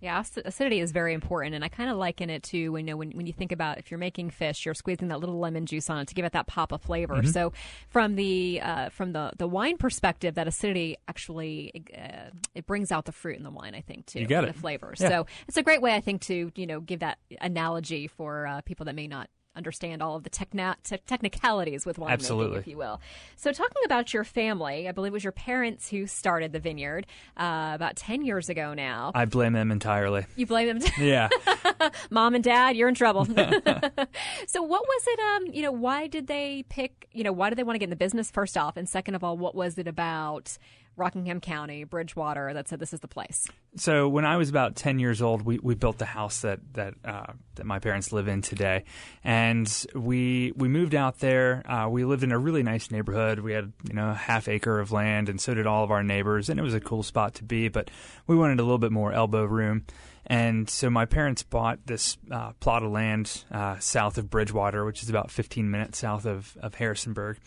Yeah, 0.00 0.22
acidity 0.44 0.80
is 0.80 0.92
very 0.92 1.14
important, 1.14 1.54
and 1.54 1.64
I 1.64 1.68
kind 1.68 1.88
of 1.90 1.96
liken 1.96 2.28
it 2.28 2.42
to 2.44 2.68
when 2.68 2.86
you 2.86 2.92
know 2.92 2.96
when, 2.98 3.12
when 3.12 3.26
you 3.26 3.32
think 3.32 3.50
about 3.50 3.78
if 3.78 3.90
you're 3.90 3.98
making 3.98 4.30
fish, 4.30 4.64
you're 4.66 4.74
squeezing 4.74 5.08
that 5.08 5.20
little 5.20 5.38
lemon 5.38 5.64
juice 5.64 5.88
on 5.88 5.98
it 5.98 6.08
to 6.08 6.14
give 6.14 6.24
it 6.24 6.32
that 6.32 6.46
pop 6.46 6.72
of 6.72 6.82
flavor. 6.82 7.14
Mm-hmm. 7.14 7.30
So, 7.30 7.52
from 7.88 8.14
the 8.14 8.60
uh, 8.60 8.88
from 8.90 9.12
the 9.12 9.32
the 9.38 9.46
wine 9.48 9.78
perspective, 9.78 10.34
that 10.34 10.46
acidity 10.46 10.98
actually 11.08 11.84
uh, 11.96 12.30
it 12.54 12.66
brings 12.66 12.92
out 12.92 13.06
the 13.06 13.12
fruit 13.12 13.36
in 13.38 13.42
the 13.42 13.50
wine. 13.50 13.74
I 13.74 13.80
think 13.80 14.06
too, 14.06 14.20
You 14.20 14.26
got 14.26 14.42
the 14.42 14.48
it. 14.48 14.56
flavor. 14.56 14.94
Yeah. 14.98 15.08
So 15.08 15.26
it's 15.48 15.56
a 15.56 15.62
great 15.62 15.80
way, 15.80 15.94
I 15.94 16.00
think, 16.00 16.20
to 16.22 16.52
you 16.54 16.66
know 16.66 16.80
give 16.80 17.00
that 17.00 17.18
analogy 17.40 18.06
for 18.06 18.46
uh, 18.46 18.60
people 18.62 18.84
that 18.86 18.94
may 18.94 19.08
not 19.08 19.30
understand 19.56 20.02
all 20.02 20.16
of 20.16 20.22
the 20.22 20.30
techna- 20.30 20.76
te- 20.84 20.98
technicalities 21.06 21.86
with 21.86 21.96
winemaking, 21.96 22.10
Absolutely. 22.10 22.58
if 22.58 22.66
you 22.66 22.76
will. 22.76 23.00
So, 23.36 23.52
talking 23.52 23.82
about 23.84 24.14
your 24.14 24.24
family, 24.24 24.88
I 24.88 24.92
believe 24.92 25.12
it 25.12 25.14
was 25.14 25.24
your 25.24 25.32
parents 25.32 25.88
who 25.88 26.06
started 26.06 26.52
the 26.52 26.60
vineyard 26.60 27.06
uh, 27.36 27.72
about 27.74 27.96
ten 27.96 28.22
years 28.24 28.48
ago 28.48 28.74
now. 28.74 29.12
I 29.14 29.24
blame 29.24 29.52
them 29.52 29.70
entirely. 29.70 30.26
You 30.36 30.46
blame 30.46 30.78
them. 30.78 30.92
Yeah. 30.98 31.28
mom 32.10 32.34
and 32.34 32.44
dad 32.44 32.76
you're 32.76 32.88
in 32.88 32.94
trouble 32.94 33.24
so 34.46 34.62
what 34.62 34.82
was 34.82 35.02
it 35.06 35.20
um 35.20 35.46
you 35.54 35.62
know 35.62 35.72
why 35.72 36.06
did 36.06 36.26
they 36.26 36.64
pick 36.68 37.08
you 37.12 37.24
know 37.24 37.32
why 37.32 37.48
did 37.48 37.58
they 37.58 37.62
want 37.62 37.74
to 37.74 37.78
get 37.78 37.84
in 37.84 37.90
the 37.90 37.96
business 37.96 38.30
first 38.30 38.56
off 38.56 38.76
and 38.76 38.88
second 38.88 39.14
of 39.14 39.24
all 39.24 39.36
what 39.36 39.54
was 39.54 39.78
it 39.78 39.86
about 39.86 40.56
rockingham 40.96 41.40
county 41.40 41.84
bridgewater 41.84 42.52
that 42.52 42.68
said 42.68 42.78
this 42.78 42.92
is 42.92 43.00
the 43.00 43.08
place 43.08 43.46
So 43.76 44.08
when 44.08 44.24
I 44.24 44.38
was 44.38 44.48
about 44.48 44.74
ten 44.74 44.98
years 44.98 45.20
old, 45.20 45.42
we, 45.42 45.58
we 45.58 45.74
built 45.74 45.98
the 45.98 46.06
house 46.06 46.40
that 46.40 46.60
that 46.72 46.94
uh, 47.04 47.32
that 47.56 47.66
my 47.66 47.78
parents 47.78 48.10
live 48.10 48.26
in 48.26 48.40
today, 48.40 48.84
and 49.22 49.70
we 49.94 50.52
we 50.56 50.68
moved 50.68 50.94
out 50.94 51.18
there. 51.18 51.62
Uh, 51.70 51.88
we 51.88 52.04
lived 52.04 52.22
in 52.22 52.32
a 52.32 52.38
really 52.38 52.62
nice 52.62 52.90
neighborhood. 52.90 53.40
We 53.40 53.52
had 53.52 53.72
you 53.86 53.94
know 53.94 54.10
a 54.10 54.14
half 54.14 54.48
acre 54.48 54.80
of 54.80 54.92
land, 54.92 55.28
and 55.28 55.38
so 55.40 55.52
did 55.52 55.66
all 55.66 55.84
of 55.84 55.90
our 55.90 56.02
neighbors, 56.02 56.48
and 56.48 56.58
it 56.58 56.62
was 56.62 56.74
a 56.74 56.80
cool 56.80 57.02
spot 57.02 57.34
to 57.34 57.44
be. 57.44 57.68
But 57.68 57.90
we 58.26 58.34
wanted 58.34 58.60
a 58.60 58.62
little 58.62 58.78
bit 58.78 58.92
more 58.92 59.12
elbow 59.12 59.44
room. 59.44 59.84
And 60.28 60.68
so 60.68 60.90
my 60.90 61.04
parents 61.04 61.44
bought 61.44 61.78
this 61.86 62.16
uh, 62.32 62.52
plot 62.58 62.82
of 62.82 62.90
land 62.90 63.44
uh, 63.52 63.78
south 63.78 64.18
of 64.18 64.28
Bridgewater, 64.28 64.84
which 64.84 65.02
is 65.02 65.08
about 65.08 65.30
15 65.30 65.70
minutes 65.70 65.98
south 65.98 66.26
of, 66.26 66.56
of 66.60 66.74
Harrisonburg. 66.74 67.38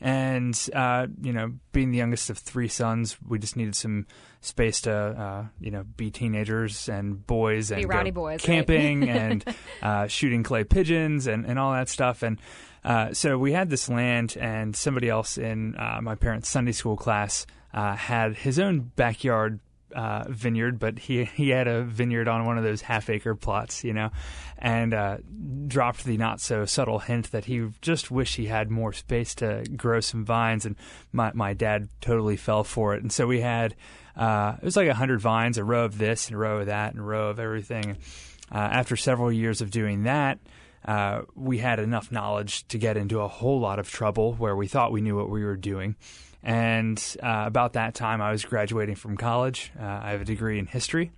And, 0.00 0.58
uh, 0.74 1.06
you 1.22 1.32
know, 1.32 1.54
being 1.72 1.90
the 1.90 1.98
youngest 1.98 2.30
of 2.30 2.38
three 2.38 2.68
sons, 2.68 3.16
we 3.26 3.38
just 3.38 3.56
needed 3.56 3.74
some 3.74 4.06
space 4.40 4.82
to, 4.82 4.92
uh, 4.92 5.44
you 5.60 5.70
know, 5.70 5.84
be 5.96 6.10
teenagers 6.10 6.88
and 6.88 7.26
boys 7.26 7.70
and 7.70 7.80
Be 7.80 7.86
rowdy 7.86 8.10
boys, 8.10 8.40
right? 8.40 8.42
camping 8.42 9.08
and 9.08 9.44
uh, 9.82 10.06
shooting 10.06 10.42
clay 10.42 10.64
pigeons 10.64 11.26
and, 11.26 11.46
and 11.46 11.58
all 11.58 11.72
that 11.72 11.88
stuff. 11.88 12.22
And 12.22 12.38
uh, 12.84 13.12
so 13.12 13.36
we 13.36 13.52
had 13.52 13.68
this 13.68 13.88
land, 13.88 14.36
and 14.38 14.76
somebody 14.76 15.08
else 15.08 15.38
in 15.38 15.74
uh, 15.76 15.98
my 16.00 16.14
parents' 16.14 16.48
Sunday 16.48 16.70
school 16.70 16.96
class 16.96 17.44
uh, 17.74 17.96
had 17.96 18.36
his 18.36 18.60
own 18.60 18.92
backyard 18.94 19.58
uh, 19.96 20.24
vineyard, 20.28 20.78
but 20.78 20.98
he 20.98 21.24
he 21.24 21.48
had 21.48 21.66
a 21.66 21.82
vineyard 21.82 22.28
on 22.28 22.44
one 22.44 22.58
of 22.58 22.64
those 22.64 22.82
half 22.82 23.08
acre 23.08 23.34
plots, 23.34 23.82
you 23.82 23.94
know, 23.94 24.10
and 24.58 24.92
uh, 24.92 25.16
dropped 25.66 26.04
the 26.04 26.18
not 26.18 26.38
so 26.38 26.66
subtle 26.66 26.98
hint 26.98 27.30
that 27.30 27.46
he 27.46 27.66
just 27.80 28.10
wished 28.10 28.36
he 28.36 28.46
had 28.46 28.70
more 28.70 28.92
space 28.92 29.34
to 29.36 29.64
grow 29.74 30.00
some 30.00 30.24
vines, 30.24 30.66
and 30.66 30.76
my 31.12 31.32
my 31.32 31.54
dad 31.54 31.88
totally 32.02 32.36
fell 32.36 32.62
for 32.62 32.94
it, 32.94 33.02
and 33.02 33.10
so 33.10 33.26
we 33.26 33.40
had 33.40 33.74
uh, 34.16 34.56
it 34.60 34.64
was 34.64 34.76
like 34.76 34.88
a 34.88 34.94
hundred 34.94 35.20
vines, 35.20 35.56
a 35.56 35.64
row 35.64 35.86
of 35.86 35.96
this 35.96 36.26
and 36.26 36.36
a 36.36 36.38
row 36.38 36.58
of 36.58 36.66
that 36.66 36.92
and 36.92 37.00
a 37.00 37.04
row 37.04 37.30
of 37.30 37.40
everything. 37.40 37.96
Uh, 38.52 38.58
after 38.58 38.96
several 38.96 39.32
years 39.32 39.60
of 39.60 39.70
doing 39.72 40.04
that. 40.04 40.38
Uh, 40.84 41.22
we 41.34 41.58
had 41.58 41.80
enough 41.80 42.12
knowledge 42.12 42.64
to 42.68 42.78
get 42.78 42.96
into 42.96 43.18
a 43.18 43.26
whole 43.26 43.58
lot 43.58 43.80
of 43.80 43.90
trouble 43.90 44.34
where 44.34 44.54
we 44.54 44.68
thought 44.68 44.92
we 44.92 45.00
knew 45.00 45.16
what 45.16 45.28
we 45.28 45.44
were 45.44 45.56
doing. 45.56 45.96
And 46.42 47.02
uh, 47.22 47.44
about 47.46 47.72
that 47.74 47.94
time, 47.94 48.20
I 48.20 48.30
was 48.30 48.44
graduating 48.44 48.94
from 48.94 49.16
college. 49.16 49.72
Uh, 49.80 49.84
I 49.84 50.10
have 50.12 50.20
a 50.20 50.24
degree 50.24 50.58
in 50.58 50.66
history. 50.66 51.10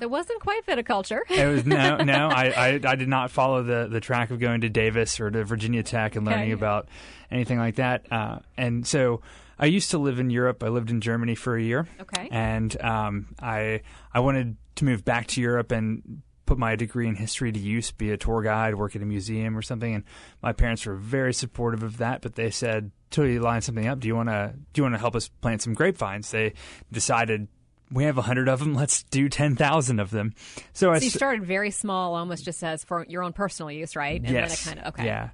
it 0.00 0.10
wasn't 0.10 0.40
quite 0.40 0.64
viticulture 0.66 1.20
It 1.30 1.46
was 1.46 1.64
no, 1.66 1.96
no. 2.04 2.28
I, 2.28 2.46
I, 2.46 2.80
I 2.84 2.96
did 2.96 3.08
not 3.08 3.30
follow 3.30 3.62
the, 3.62 3.88
the 3.90 4.00
track 4.00 4.30
of 4.30 4.38
going 4.40 4.62
to 4.62 4.68
Davis 4.68 5.20
or 5.20 5.30
to 5.30 5.44
Virginia 5.44 5.82
Tech 5.82 6.16
and 6.16 6.24
learning 6.26 6.44
Okay. 6.52 6.52
about 6.52 6.88
anything 7.30 7.58
like 7.58 7.76
that. 7.76 8.10
Uh, 8.12 8.38
and 8.56 8.86
so 8.86 9.20
I 9.58 9.66
used 9.66 9.90
to 9.92 9.98
live 9.98 10.18
in 10.18 10.30
Europe. 10.30 10.62
I 10.62 10.68
lived 10.68 10.90
in 10.90 11.00
Germany 11.00 11.34
for 11.34 11.56
a 11.56 11.62
year. 11.62 11.86
Okay. 12.00 12.28
And 12.30 12.80
um, 12.82 13.34
I 13.42 13.82
I 14.12 14.20
wanted 14.20 14.56
to 14.76 14.84
move 14.86 15.04
back 15.04 15.26
to 15.28 15.40
Europe 15.40 15.70
and 15.70 16.22
put 16.50 16.58
my 16.58 16.74
degree 16.74 17.06
in 17.06 17.14
history 17.14 17.52
to 17.52 17.60
use, 17.60 17.92
be 17.92 18.10
a 18.10 18.16
tour 18.16 18.42
guide, 18.42 18.74
work 18.74 18.96
at 18.96 19.02
a 19.02 19.04
museum 19.04 19.56
or 19.56 19.62
something. 19.62 19.94
And 19.94 20.02
my 20.42 20.52
parents 20.52 20.84
were 20.84 20.96
very 20.96 21.32
supportive 21.32 21.84
of 21.84 21.98
that, 21.98 22.22
but 22.22 22.34
they 22.34 22.50
said, 22.50 22.90
"Till 23.10 23.24
you 23.24 23.38
line 23.38 23.62
something 23.62 23.86
up, 23.86 24.00
do 24.00 24.08
you 24.08 24.16
want 24.16 24.30
to 24.30 24.52
do 24.72 24.80
you 24.80 24.82
want 24.82 24.96
to 24.96 24.98
help 24.98 25.14
us 25.14 25.28
plant 25.28 25.62
some 25.62 25.74
grapevines?" 25.74 26.32
They 26.32 26.54
decided. 26.90 27.46
We 27.92 28.04
have 28.04 28.18
a 28.18 28.22
hundred 28.22 28.48
of 28.48 28.58
them. 28.58 28.74
Let's 28.74 29.04
do 29.04 29.28
ten 29.28 29.54
thousand 29.54 30.00
of 30.00 30.10
them. 30.10 30.34
So, 30.72 30.90
I 30.90 30.98
so 30.98 31.04
you 31.04 31.10
started 31.10 31.44
very 31.44 31.70
small 31.70 32.16
almost 32.16 32.44
just 32.44 32.64
as 32.64 32.84
for 32.84 33.04
your 33.08 33.22
own 33.22 33.32
personal 33.32 33.70
use 33.70 33.96
right 33.96 34.20
and 34.20 34.30
yes. 34.30 34.64
kind 34.64 34.80
of 34.80 34.94
okay 34.94 35.06
Yeah. 35.06 35.30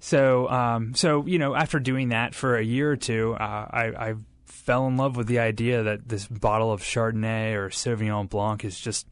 So, 0.00 0.48
um, 0.48 0.94
so 0.94 1.26
you 1.26 1.38
know, 1.38 1.54
after 1.54 1.78
doing 1.80 2.10
that 2.10 2.34
for 2.34 2.56
a 2.56 2.62
year 2.62 2.90
or 2.90 2.96
two, 2.96 3.34
uh, 3.34 3.66
I, 3.70 3.84
I 4.10 4.14
fell 4.46 4.86
in 4.86 4.96
love 4.98 5.16
with 5.16 5.26
the 5.28 5.38
idea 5.38 5.82
that 5.82 6.08
this 6.08 6.26
bottle 6.26 6.72
of 6.72 6.82
Chardonnay 6.82 7.54
or 7.54 7.68
Sauvignon 7.70 8.28
Blanc 8.28 8.64
is 8.64 8.78
just 8.78 9.06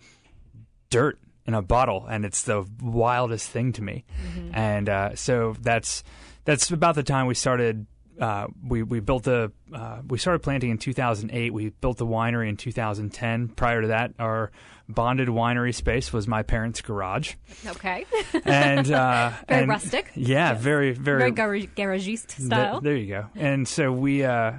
dirt 0.88 1.18
in 1.46 1.54
a 1.54 1.62
bottle, 1.62 2.06
and 2.08 2.24
it's 2.24 2.42
the 2.42 2.66
wildest 2.82 3.50
thing 3.50 3.72
to 3.74 3.82
me. 3.82 4.04
And 4.52 4.88
uh, 4.88 5.14
so 5.14 5.56
that's 5.60 6.02
that's 6.44 6.70
about 6.70 6.94
the 6.94 7.02
time 7.02 7.26
we 7.26 7.34
started 7.34 7.86
uh, 8.20 8.46
we 8.66 8.82
we 8.82 9.00
built 9.00 9.26
a 9.26 9.52
uh, 9.74 9.98
we 10.08 10.18
started 10.18 10.40
planting 10.42 10.70
in 10.70 10.78
2008. 10.78 11.52
We 11.52 11.68
built 11.70 11.98
the 11.98 12.06
winery 12.06 12.48
in 12.48 12.56
2010. 12.56 13.48
Prior 13.48 13.82
to 13.82 13.88
that, 13.88 14.14
our 14.18 14.50
bonded 14.88 15.28
winery 15.28 15.74
space 15.74 16.12
was 16.12 16.26
my 16.28 16.42
parents' 16.42 16.80
garage. 16.80 17.34
Okay. 17.66 18.06
And 18.44 18.90
uh, 18.90 19.32
very 19.48 19.60
and- 19.62 19.68
rustic. 19.68 20.10
Yeah, 20.14 20.54
very 20.54 20.92
very 20.92 21.18
Very 21.18 21.30
gar- 21.32 21.50
garagiste 21.76 22.36
Th- 22.36 22.46
style. 22.46 22.80
there 22.80 22.96
you 22.96 23.08
go. 23.08 23.26
And 23.34 23.68
so 23.68 23.92
we 23.92 24.24
uh, 24.24 24.52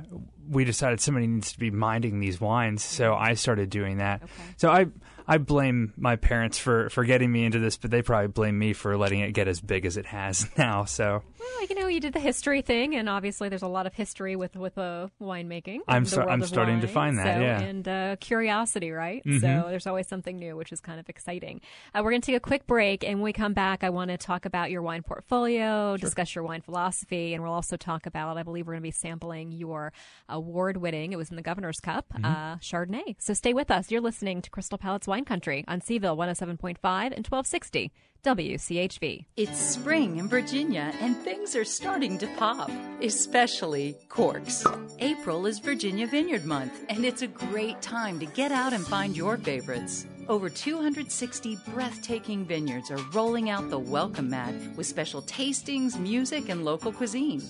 we 0.50 0.64
decided 0.64 1.00
somebody 1.02 1.26
needs 1.28 1.52
to 1.54 1.60
be 1.60 1.72
minding 1.72 2.20
these 2.20 2.40
wines, 2.40 2.84
so 2.84 3.16
I 3.16 3.34
started 3.34 3.70
doing 3.70 3.98
that. 3.98 4.22
Okay. 4.24 4.32
So 4.58 4.70
I 4.70 4.86
I 5.28 5.38
blame 5.40 5.94
my 5.98 6.16
parents 6.16 6.58
for 6.58 6.90
for 6.90 7.04
getting 7.04 7.32
me 7.32 7.44
into 7.46 7.60
this, 7.60 7.76
but 7.78 7.92
they 7.92 8.02
probably 8.02 8.28
blame 8.28 8.58
me 8.58 8.74
for 8.74 8.96
letting 8.98 9.20
it 9.20 9.32
get 9.34 9.48
as 9.48 9.60
big 9.60 9.86
as 9.86 9.98
it 9.98 10.06
has 10.06 10.48
now. 10.58 10.86
So 10.86 11.22
Well, 11.40 11.66
you 11.70 11.76
know, 11.76 11.88
you 11.88 12.00
did 12.00 12.14
the 12.14 12.20
history 12.20 12.62
thing, 12.62 12.96
and 12.96 13.10
obviously 13.10 13.50
there's 13.50 13.62
a 13.62 13.68
lot 13.68 13.86
of 13.88 13.94
history 13.94 14.36
with 14.36 14.56
with 14.56 14.78
uh, 14.78 15.08
winemaking. 15.22 15.80
I'm 15.88 16.06
the 16.06 16.22
I'm 16.26 16.44
starting 16.46 16.82
to 16.82 16.88
find 16.88 17.18
that, 17.18 17.38
so- 17.38 17.42
yeah. 17.42 17.60
and 17.62 17.88
uh, 17.88 18.16
curiosity, 18.22 18.92
right? 18.92 19.22
Mhm. 19.26 19.42
So 19.42 19.70
there's 19.70 19.86
always 19.88 20.08
something 20.08 20.38
new, 20.40 20.56
which 20.56 20.72
is 20.72 20.80
kind 20.80 21.00
of 21.00 21.10
exciting. 21.10 21.60
Uh, 21.94 22.02
we're 22.04 22.12
going 22.12 22.22
to 22.22 22.26
take 22.26 22.38
a 22.38 22.40
quick 22.40 22.66
break, 22.68 23.04
and 23.04 23.16
when 23.20 23.24
we 23.26 23.34
come 23.34 23.54
back, 23.54 23.84
I 23.84 23.90
want 23.90 24.12
to 24.12 24.18
talk 24.18 24.46
about 24.46 24.72
your 24.72 24.82
wine 24.82 25.04
portfolio, 25.04 25.98
discuss 25.98 26.36
your 26.36 26.44
wine 26.46 26.62
philosophy, 26.62 27.34
and 27.34 27.44
we'll 27.44 27.52
also 27.54 27.76
talk 27.78 28.06
about. 28.06 28.38
I 28.38 28.44
believe 28.44 28.66
we're 28.68 28.74
going 28.74 28.84
to 28.84 28.88
be 28.88 28.92
sampling 28.92 29.52
your 29.52 29.92
award-winning. 30.30 31.12
It 31.14 31.18
was 31.18 31.30
in 31.30 31.36
the 31.36 31.42
Governor's 31.42 31.80
Cup, 31.80 32.06
Mm-hmm. 32.14 32.26
uh, 32.26 32.56
Chardonnay. 32.58 33.16
So 33.20 33.34
stay 33.34 33.54
with 33.54 33.70
us. 33.72 33.92
You're 33.92 34.02
listening 34.02 34.42
to 34.42 34.50
Crystal 34.50 34.78
Palate's 34.78 35.08
Wine 35.08 35.17
Country 35.26 35.64
on 35.68 35.82
Seville 35.82 36.18
107.5 36.18 36.76
and 36.84 37.26
1260 37.26 37.92
WCHV. 38.24 39.26
It's 39.36 39.60
spring 39.60 40.18
in 40.18 40.28
Virginia 40.28 40.92
and 41.00 41.16
things 41.16 41.56
are 41.56 41.64
starting 41.64 42.18
to 42.18 42.28
pop, 42.38 42.70
especially 43.02 43.96
corks. 44.10 44.66
April 45.00 45.46
is 45.46 45.60
Virginia 45.60 46.08
Vineyard 46.08 46.46
Month 46.46 46.86
and 46.90 47.06
it's 47.06 47.22
a 47.22 47.28
great 47.28 47.82
time 47.82 48.20
to 48.20 48.26
get 48.26 48.52
out 48.52 48.74
and 48.74 48.86
find 48.86 49.16
your 49.16 49.38
favorites. 49.38 50.06
Over 50.28 50.50
260 50.50 51.58
breathtaking 51.74 52.44
vineyards 52.44 52.92
are 52.92 53.00
rolling 53.14 53.50
out 53.50 53.70
the 53.70 53.80
welcome 53.80 54.30
mat 54.30 54.54
with 54.76 54.86
special 54.86 55.22
tastings, 55.22 55.98
music, 55.98 56.50
and 56.50 56.66
local 56.66 56.92
cuisine. 56.92 57.42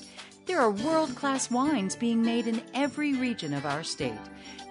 There 0.47 0.61
are 0.61 0.71
world 0.71 1.13
class 1.13 1.51
wines 1.51 1.93
being 1.93 2.21
made 2.21 2.47
in 2.47 2.61
every 2.73 3.13
region 3.15 3.53
of 3.53 3.65
our 3.65 3.83
state. 3.83 4.17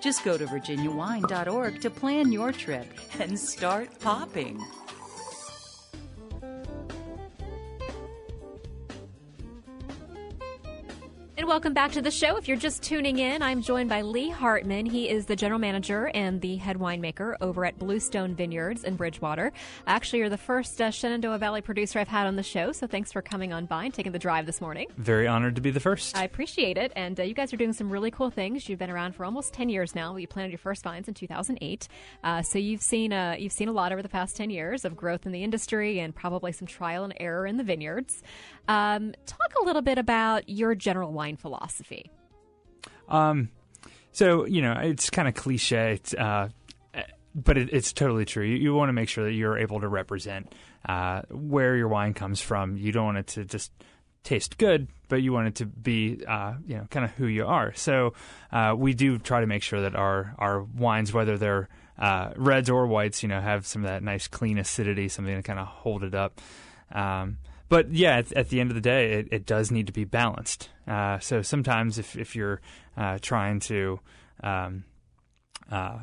Just 0.01 0.25
go 0.25 0.39
to 0.39 0.47
virginiawine.org 0.47 1.83
to 1.83 1.91
plan 1.91 2.33
your 2.33 2.51
trip 2.51 2.87
and 3.19 3.39
start 3.39 3.91
popping. 4.01 4.65
And 11.47 11.51
welcome 11.53 11.75
back 11.75 11.93
to 11.93 12.03
the 12.03 12.11
show. 12.11 12.37
If 12.37 12.49
you're 12.49 12.57
just 12.57 12.83
tuning 12.83 13.21
in, 13.21 13.41
I'm 13.41 13.63
joined 13.63 13.89
by 13.89 14.03
Lee 14.03 14.31
Hartman. 14.31 14.85
He 14.85 15.09
is 15.09 15.27
the 15.27 15.37
general 15.37 15.61
manager 15.61 16.11
and 16.13 16.41
the 16.41 16.57
head 16.57 16.77
winemaker 16.77 17.37
over 17.41 17.65
at 17.65 17.79
Bluestone 17.79 18.35
Vineyards 18.35 18.83
in 18.83 18.97
Bridgewater. 18.97 19.53
Actually, 19.87 20.19
you're 20.19 20.29
the 20.29 20.39
first 20.39 20.83
uh, 20.83 20.91
Shenandoah 20.91 21.39
Valley 21.39 21.61
producer 21.61 22.01
I've 22.01 22.09
had 22.09 22.27
on 22.27 22.35
the 22.35 22.43
show, 22.43 22.73
so 22.73 22.89
thanks 22.89 23.13
for 23.13 23.23
coming 23.23 23.53
on 23.53 23.67
by 23.67 23.85
and 23.85 23.95
taking 23.95 24.11
the 24.11 24.19
drive 24.19 24.45
this 24.45 24.61
morning. 24.61 24.89
very 24.97 25.29
honored 25.29 25.55
to 25.55 25.61
be 25.61 25.71
the 25.71 25.79
first. 25.79 26.17
I 26.17 26.25
appreciate 26.25 26.79
it. 26.79 26.91
And 26.97 27.21
uh, 27.21 27.23
you 27.23 27.33
guys 27.33 27.53
are 27.53 27.57
doing 27.57 27.73
some 27.73 27.91
really 27.91 28.11
cool 28.11 28.31
things. 28.31 28.69
You've 28.69 28.81
been 28.81 28.91
around 28.91 29.15
for 29.15 29.25
almost 29.25 29.53
10 29.53 29.69
years 29.69 29.95
now. 29.95 30.17
You 30.17 30.27
planted 30.27 30.51
your 30.51 30.59
first 30.59 30.83
vines 30.83 31.07
in 31.07 31.15
2008. 31.15 31.87
Uh, 32.25 32.43
so 32.43 32.59
you've 32.59 32.83
seen, 32.83 33.13
uh, 33.13 33.37
you've 33.39 33.53
seen 33.53 33.69
a 33.69 33.73
lot 33.73 33.93
over 33.93 34.03
the 34.03 34.09
past 34.09 34.37
10 34.37 34.51
years 34.51 34.85
of 34.85 34.97
growth 34.97 35.27
in 35.27 35.31
the 35.31 35.45
industry 35.45 36.01
and 36.01 36.13
probably 36.13 36.51
some 36.51 36.67
trial 36.67 37.05
and 37.05 37.15
error 37.21 37.47
in 37.47 37.57
the 37.57 37.63
vineyards. 37.63 38.25
Um, 38.67 39.15
talk 39.27 39.53
a 39.63 39.65
little 39.65 39.83
bit 39.83 39.97
about 39.97 40.49
your 40.49 40.75
general 40.75 41.13
wine 41.13 41.36
philosophy. 41.37 42.11
Um, 43.09 43.51
so 44.13 44.47
you 44.47 44.63
know, 44.63 44.73
it's 44.73 45.11
kind 45.11 45.29
of 45.29 45.35
cliche, 45.35 46.01
uh, 46.17 46.49
but 47.35 47.59
it, 47.59 47.71
it's 47.73 47.93
totally 47.93 48.25
true. 48.25 48.45
You, 48.45 48.57
you 48.57 48.75
want 48.75 48.89
to 48.89 48.95
make 48.95 49.09
sure 49.09 49.25
that 49.25 49.33
you're 49.33 49.59
able 49.59 49.81
to 49.81 49.89
represent 49.89 50.53
uh, 50.89 51.23
where 51.31 51.77
your 51.77 51.89
wine 51.89 52.15
comes 52.15 52.41
from. 52.41 52.77
You 52.77 52.93
don't 52.93 53.05
want 53.05 53.19
it 53.19 53.27
to 53.29 53.45
just 53.45 53.73
taste 54.25 54.59
good, 54.59 54.89
but 55.09 55.23
you 55.23 55.33
want 55.33 55.49
it 55.49 55.55
to 55.57 55.67
be, 55.67 56.21
uh, 56.27 56.55
you 56.67 56.77
know, 56.77 56.87
kind 56.91 57.05
of 57.05 57.13
who 57.13 57.27
you 57.27 57.47
are. 57.47 57.73
So 57.75 58.15
uh, 58.51 58.75
we 58.77 58.93
do 58.95 59.19
try 59.19 59.41
to 59.41 59.47
make 59.47 59.63
sure 59.63 59.83
that 59.83 59.95
our 59.95 60.35
our 60.39 60.63
wines, 60.63 61.13
whether 61.13 61.39
they're 61.39 61.69
uh, 61.99 62.33
reds 62.37 62.69
or 62.69 62.87
whites, 62.87 63.23
you 63.23 63.29
know, 63.29 63.41
have 63.41 63.67
some 63.67 63.83
of 63.83 63.89
that 63.89 64.03
nice 64.03 64.29
clean 64.29 64.59
acidity, 64.59 65.09
something 65.09 65.35
to 65.35 65.43
kind 65.43 65.59
of 65.59 65.67
hold 65.67 66.03
it 66.03 66.15
up. 66.15 66.41
Um, 66.93 67.39
but 67.69 67.93
yeah, 67.93 68.19
at, 68.19 68.33
at 68.33 68.49
the 68.49 68.61
end 68.61 68.71
of 68.71 68.75
the 68.75 68.81
day, 68.81 69.13
it, 69.13 69.29
it 69.31 69.47
does 69.47 69.71
need 69.71 69.87
to 69.87 69.93
be 69.93 70.05
balanced. 70.05 70.71
Uh, 70.87 71.19
so 71.19 71.43
sometimes 71.43 71.99
if 71.99 72.17
if 72.17 72.37
you're 72.37 72.61
uh, 72.97 73.19
trying 73.21 73.61
to 73.61 74.01
um, 74.43 74.85
uh, 75.71 75.99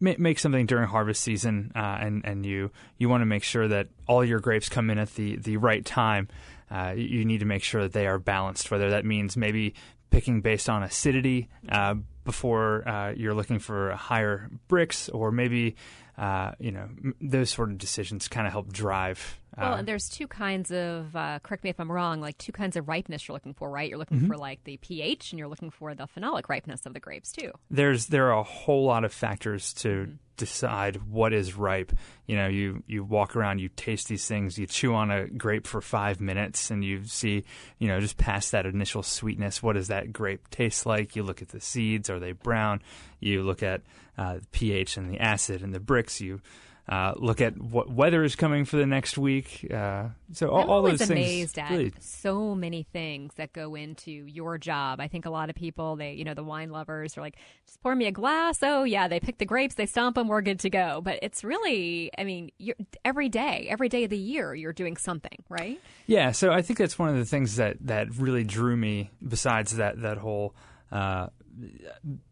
make 0.00 0.38
something 0.38 0.66
during 0.66 0.88
harvest 0.88 1.22
season, 1.22 1.72
uh, 1.74 1.98
and 2.00 2.24
and 2.24 2.46
you 2.46 2.70
you 2.98 3.08
want 3.08 3.22
to 3.22 3.26
make 3.26 3.42
sure 3.42 3.68
that 3.68 3.88
all 4.06 4.24
your 4.24 4.40
grapes 4.40 4.68
come 4.68 4.90
in 4.90 4.98
at 4.98 5.14
the 5.14 5.36
the 5.36 5.56
right 5.56 5.84
time. 5.84 6.28
Uh, 6.70 6.92
you, 6.94 7.24
need 7.24 7.40
to 7.40 7.46
make 7.46 7.62
sure 7.62 7.80
that 7.80 7.94
they 7.94 8.06
are 8.06 8.18
balanced. 8.18 8.70
Whether 8.70 8.90
that 8.90 9.02
means 9.02 9.38
maybe 9.38 9.74
picking 10.10 10.42
based 10.42 10.68
on 10.68 10.82
acidity 10.82 11.48
uh, 11.70 11.94
before 12.26 12.86
uh, 12.86 13.12
you're 13.16 13.32
looking 13.32 13.58
for 13.58 13.92
higher 13.92 14.50
Brix, 14.68 15.08
or 15.14 15.32
maybe 15.32 15.76
uh, 16.18 16.52
you 16.58 16.72
know 16.72 16.88
those 17.20 17.50
sort 17.50 17.70
of 17.70 17.78
decisions 17.78 18.28
kind 18.28 18.46
of 18.46 18.52
help 18.52 18.72
drive. 18.72 19.40
Well, 19.58 19.74
uh, 19.74 19.76
and 19.78 19.88
there's 19.88 20.08
two 20.08 20.26
kinds 20.28 20.70
of, 20.70 21.14
uh, 21.16 21.38
correct 21.42 21.64
me 21.64 21.70
if 21.70 21.80
I'm 21.80 21.90
wrong, 21.90 22.20
like 22.20 22.38
two 22.38 22.52
kinds 22.52 22.76
of 22.76 22.88
ripeness 22.88 23.26
you're 23.28 23.34
looking 23.34 23.54
for, 23.54 23.70
right? 23.70 23.88
You're 23.88 23.98
looking 23.98 24.18
Mm-hmm. 24.18 24.26
for 24.28 24.36
like 24.36 24.64
the 24.64 24.76
pH 24.78 25.32
and 25.32 25.38
you're 25.38 25.48
looking 25.48 25.70
for 25.70 25.94
the 25.94 26.06
phenolic 26.06 26.48
ripeness 26.48 26.86
of 26.86 26.94
the 26.94 27.00
grapes 27.00 27.32
too. 27.32 27.52
there's 27.70 28.06
there 28.06 28.28
are 28.32 28.38
a 28.38 28.42
whole 28.42 28.84
lot 28.84 29.04
of 29.04 29.12
factors 29.12 29.72
to 29.74 29.88
Mm-hmm. 29.88 30.12
decide 30.36 30.96
what 31.10 31.32
is 31.32 31.54
ripe. 31.56 31.92
You 32.26 32.36
know, 32.36 32.46
you 32.46 32.82
you 32.86 33.02
walk 33.02 33.34
around, 33.34 33.58
you 33.58 33.68
taste 33.70 34.06
these 34.08 34.26
things, 34.28 34.56
you 34.58 34.66
chew 34.68 34.94
on 34.94 35.10
a 35.10 35.26
grape 35.26 35.66
for 35.66 35.80
five 35.80 36.20
minutes, 36.20 36.70
and 36.70 36.84
you 36.84 37.04
see, 37.04 37.42
you 37.78 37.88
know, 37.88 37.98
just 37.98 38.16
past 38.16 38.52
that 38.52 38.64
initial 38.64 39.02
sweetness, 39.02 39.62
what 39.62 39.72
does 39.74 39.88
that 39.88 40.12
grape 40.12 40.48
taste 40.50 40.86
like? 40.86 41.16
You 41.16 41.24
look 41.24 41.42
at 41.42 41.48
the 41.48 41.60
seeds, 41.60 42.08
are 42.08 42.20
they 42.20 42.32
brown? 42.32 42.82
You 43.18 43.42
look 43.42 43.62
at 43.64 43.82
uh, 44.16 44.34
the 44.34 44.46
pH 44.52 44.96
and 44.96 45.10
the 45.12 45.18
acid 45.18 45.62
and 45.62 45.74
the 45.74 45.80
Brix. 45.80 46.20
You 46.20 46.40
uh, 46.88 47.12
look 47.16 47.42
at 47.42 47.60
what 47.60 47.90
weather 47.90 48.24
is 48.24 48.34
coming 48.34 48.64
for 48.64 48.78
the 48.78 48.86
next 48.86 49.18
week. 49.18 49.66
Uh, 49.70 50.08
so 50.32 50.48
all, 50.48 50.62
I'm 50.62 50.70
all 50.70 50.82
those 50.82 50.98
things. 50.98 51.10
amazed 51.10 51.58
at 51.58 51.70
really- 51.70 51.92
so 52.00 52.54
many 52.54 52.82
things 52.82 53.34
that 53.34 53.52
go 53.52 53.74
into 53.74 54.10
your 54.10 54.56
job. 54.56 54.98
I 54.98 55.08
think 55.08 55.26
a 55.26 55.30
lot 55.30 55.50
of 55.50 55.56
people, 55.56 55.96
they, 55.96 56.12
you 56.14 56.24
know, 56.24 56.32
the 56.32 56.42
wine 56.42 56.70
lovers 56.70 57.18
are 57.18 57.20
like, 57.20 57.36
just 57.66 57.82
pour 57.82 57.94
me 57.94 58.06
a 58.06 58.10
glass. 58.12 58.60
Oh 58.62 58.84
yeah, 58.84 59.06
they 59.06 59.20
pick 59.20 59.36
the 59.36 59.44
grapes, 59.44 59.74
they 59.74 59.84
stomp 59.84 60.14
them, 60.14 60.28
we're 60.28 60.40
good 60.40 60.60
to 60.60 60.70
go. 60.70 61.02
But 61.02 61.18
it's 61.20 61.44
really, 61.44 62.10
I 62.16 62.24
mean, 62.24 62.52
you're, 62.58 62.76
every 63.04 63.28
day, 63.28 63.66
every 63.68 63.90
day 63.90 64.04
of 64.04 64.10
the 64.10 64.16
year, 64.16 64.54
you're 64.54 64.72
doing 64.72 64.96
something, 64.96 65.44
right? 65.50 65.78
Yeah, 66.06 66.32
so 66.32 66.52
I 66.52 66.62
think 66.62 66.78
that's 66.78 66.98
one 66.98 67.10
of 67.10 67.16
the 67.16 67.26
things 67.26 67.56
that, 67.56 67.76
that 67.82 68.16
really 68.16 68.44
drew 68.44 68.76
me. 68.76 69.10
Besides 69.26 69.76
that 69.76 70.00
that 70.00 70.16
whole 70.16 70.54
uh, 70.90 71.26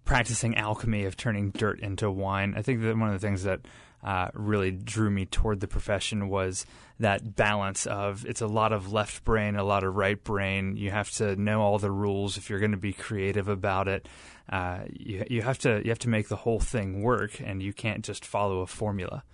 practicing 0.04 0.56
alchemy 0.56 1.04
of 1.04 1.16
turning 1.16 1.50
dirt 1.50 1.80
into 1.80 2.10
wine, 2.10 2.54
I 2.56 2.62
think 2.62 2.80
that 2.82 2.96
one 2.96 3.08
of 3.08 3.20
the 3.20 3.26
things 3.26 3.42
that 3.42 3.60
uh, 4.06 4.28
really 4.34 4.70
drew 4.70 5.10
me 5.10 5.26
toward 5.26 5.58
the 5.58 5.66
profession 5.66 6.28
was 6.28 6.64
that 7.00 7.34
balance 7.34 7.86
of 7.86 8.24
it's 8.24 8.40
a 8.40 8.46
lot 8.46 8.72
of 8.72 8.92
left 8.92 9.24
brain, 9.24 9.56
a 9.56 9.64
lot 9.64 9.82
of 9.82 9.96
right 9.96 10.22
brain. 10.22 10.76
You 10.76 10.92
have 10.92 11.10
to 11.12 11.34
know 11.34 11.60
all 11.60 11.78
the 11.78 11.90
rules 11.90 12.36
if 12.36 12.48
you're 12.48 12.60
going 12.60 12.70
to 12.70 12.76
be 12.76 12.92
creative 12.92 13.48
about 13.48 13.88
it. 13.88 14.08
Uh, 14.48 14.78
you 14.92 15.24
you 15.28 15.42
have 15.42 15.58
to 15.58 15.82
you 15.82 15.90
have 15.90 15.98
to 15.98 16.08
make 16.08 16.28
the 16.28 16.36
whole 16.36 16.60
thing 16.60 17.02
work, 17.02 17.40
and 17.40 17.60
you 17.60 17.72
can't 17.72 18.04
just 18.04 18.24
follow 18.24 18.60
a 18.60 18.66
formula. 18.68 19.24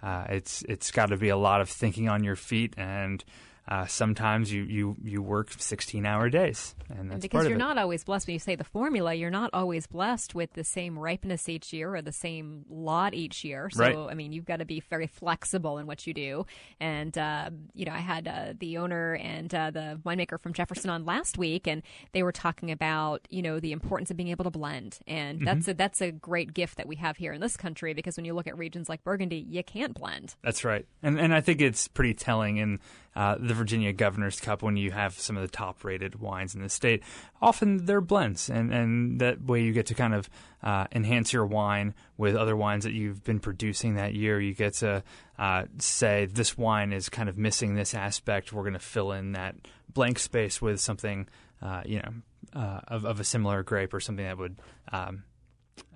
Uh, 0.00 0.26
it's 0.28 0.62
it's 0.68 0.92
got 0.92 1.06
to 1.06 1.16
be 1.16 1.28
a 1.28 1.36
lot 1.36 1.60
of 1.60 1.68
thinking 1.68 2.08
on 2.08 2.22
your 2.22 2.36
feet, 2.36 2.72
and 2.76 3.24
uh, 3.68 3.86
sometimes 3.86 4.52
you, 4.52 4.62
you, 4.64 4.96
you 5.02 5.22
work 5.22 5.52
sixteen 5.58 6.06
hour 6.06 6.28
days, 6.28 6.74
and 6.88 7.10
that's 7.10 7.22
And 7.24 7.30
part 7.30 7.44
because 7.44 7.48
you're 7.48 7.58
not 7.58 7.78
always 7.78 8.04
blessed 8.04 8.26
when 8.26 8.34
you 8.34 8.40
say 8.40 8.56
the 8.56 8.64
formula, 8.64 9.14
you're 9.14 9.30
not 9.30 9.50
always 9.52 9.86
blessed 9.86 10.34
with 10.34 10.52
the 10.54 10.64
same 10.64 10.98
ripeness 10.98 11.48
each 11.48 11.72
year 11.72 11.94
or 11.94 12.02
the 12.02 12.12
same 12.12 12.64
lot 12.68 13.14
each 13.14 13.44
year. 13.44 13.70
So, 13.70 13.80
Right. 13.80 13.96
I 14.10 14.14
mean, 14.14 14.32
you've 14.32 14.44
got 14.46 14.58
to 14.58 14.64
be 14.64 14.80
very 14.90 15.06
flexible 15.06 15.78
in 15.78 15.86
what 15.86 16.06
you 16.06 16.14
do. 16.14 16.46
And, 16.80 17.16
uh, 17.16 17.50
you 17.74 17.84
know, 17.84 17.92
I 17.92 17.98
had 17.98 18.26
uh, 18.26 18.54
the 18.58 18.78
owner 18.78 19.14
and 19.14 19.54
uh, 19.54 19.70
the 19.70 20.00
winemaker 20.04 20.40
from 20.40 20.52
Jefferson 20.52 20.90
on 20.90 21.04
last 21.04 21.38
week, 21.38 21.66
and 21.68 21.82
they 22.12 22.22
were 22.22 22.32
talking 22.32 22.70
about, 22.70 23.26
you 23.30 23.42
know, 23.42 23.60
the 23.60 23.72
importance 23.72 24.10
of 24.10 24.16
being 24.16 24.28
able 24.30 24.44
to 24.44 24.50
blend. 24.50 24.98
And 25.06 25.38
Mm-hmm. 25.40 25.44
that's, 25.44 25.68
a, 25.68 25.74
that's 25.74 26.00
a 26.00 26.10
great 26.10 26.52
gift 26.54 26.76
that 26.78 26.88
we 26.88 26.96
have 26.96 27.16
here 27.16 27.32
in 27.32 27.40
this 27.40 27.56
country 27.56 27.94
because 27.94 28.16
when 28.16 28.24
you 28.24 28.34
look 28.34 28.46
at 28.46 28.58
regions 28.58 28.88
like 28.88 29.04
Burgundy, 29.04 29.36
you 29.48 29.62
can't 29.62 29.94
blend. 29.94 30.34
That's 30.42 30.64
right, 30.64 30.86
and 31.02 31.20
and 31.20 31.32
I 31.34 31.40
think 31.40 31.60
it's 31.60 31.86
pretty 31.88 32.14
telling 32.14 32.56
in 32.56 32.80
uh, 33.14 33.36
the 33.50 33.54
Virginia 33.54 33.92
Governor's 33.92 34.40
Cup 34.40 34.62
when 34.62 34.76
you 34.76 34.92
have 34.92 35.18
some 35.18 35.36
of 35.36 35.42
the 35.42 35.48
top 35.48 35.82
rated 35.84 36.20
wines 36.20 36.54
in 36.54 36.62
the 36.62 36.68
state. 36.68 37.02
Often 37.42 37.86
they're 37.86 38.00
blends, 38.00 38.48
and 38.48 38.72
and 38.72 39.20
that 39.20 39.42
way 39.42 39.62
you 39.62 39.72
get 39.72 39.86
to 39.86 39.94
kind 39.94 40.14
of 40.14 40.30
uh, 40.62 40.86
enhance 40.92 41.32
your 41.32 41.44
wine 41.44 41.94
with 42.16 42.36
other 42.36 42.56
wines 42.56 42.84
that 42.84 42.92
you've 42.92 43.24
been 43.24 43.40
producing 43.40 43.96
that 43.96 44.14
year. 44.14 44.40
You 44.40 44.54
get 44.54 44.74
to 44.74 45.02
uh, 45.38 45.64
say 45.78 46.26
this 46.26 46.56
wine 46.56 46.92
is 46.92 47.08
kind 47.08 47.28
of 47.28 47.36
missing 47.36 47.74
this 47.74 47.92
aspect. 47.92 48.52
We're 48.52 48.62
going 48.62 48.74
to 48.74 48.78
fill 48.78 49.10
in 49.12 49.32
that 49.32 49.56
blank 49.92 50.18
space 50.18 50.62
with 50.62 50.80
something. 50.80 51.28
Uh, 51.62 51.82
you 51.84 51.98
know, 51.98 52.12
uh, 52.58 52.80
of, 52.88 53.04
of 53.04 53.20
a 53.20 53.24
similar 53.24 53.62
grape 53.62 53.92
or 53.92 54.00
something 54.00 54.24
that 54.24 54.38
would, 54.38 54.56
um, 54.92 55.24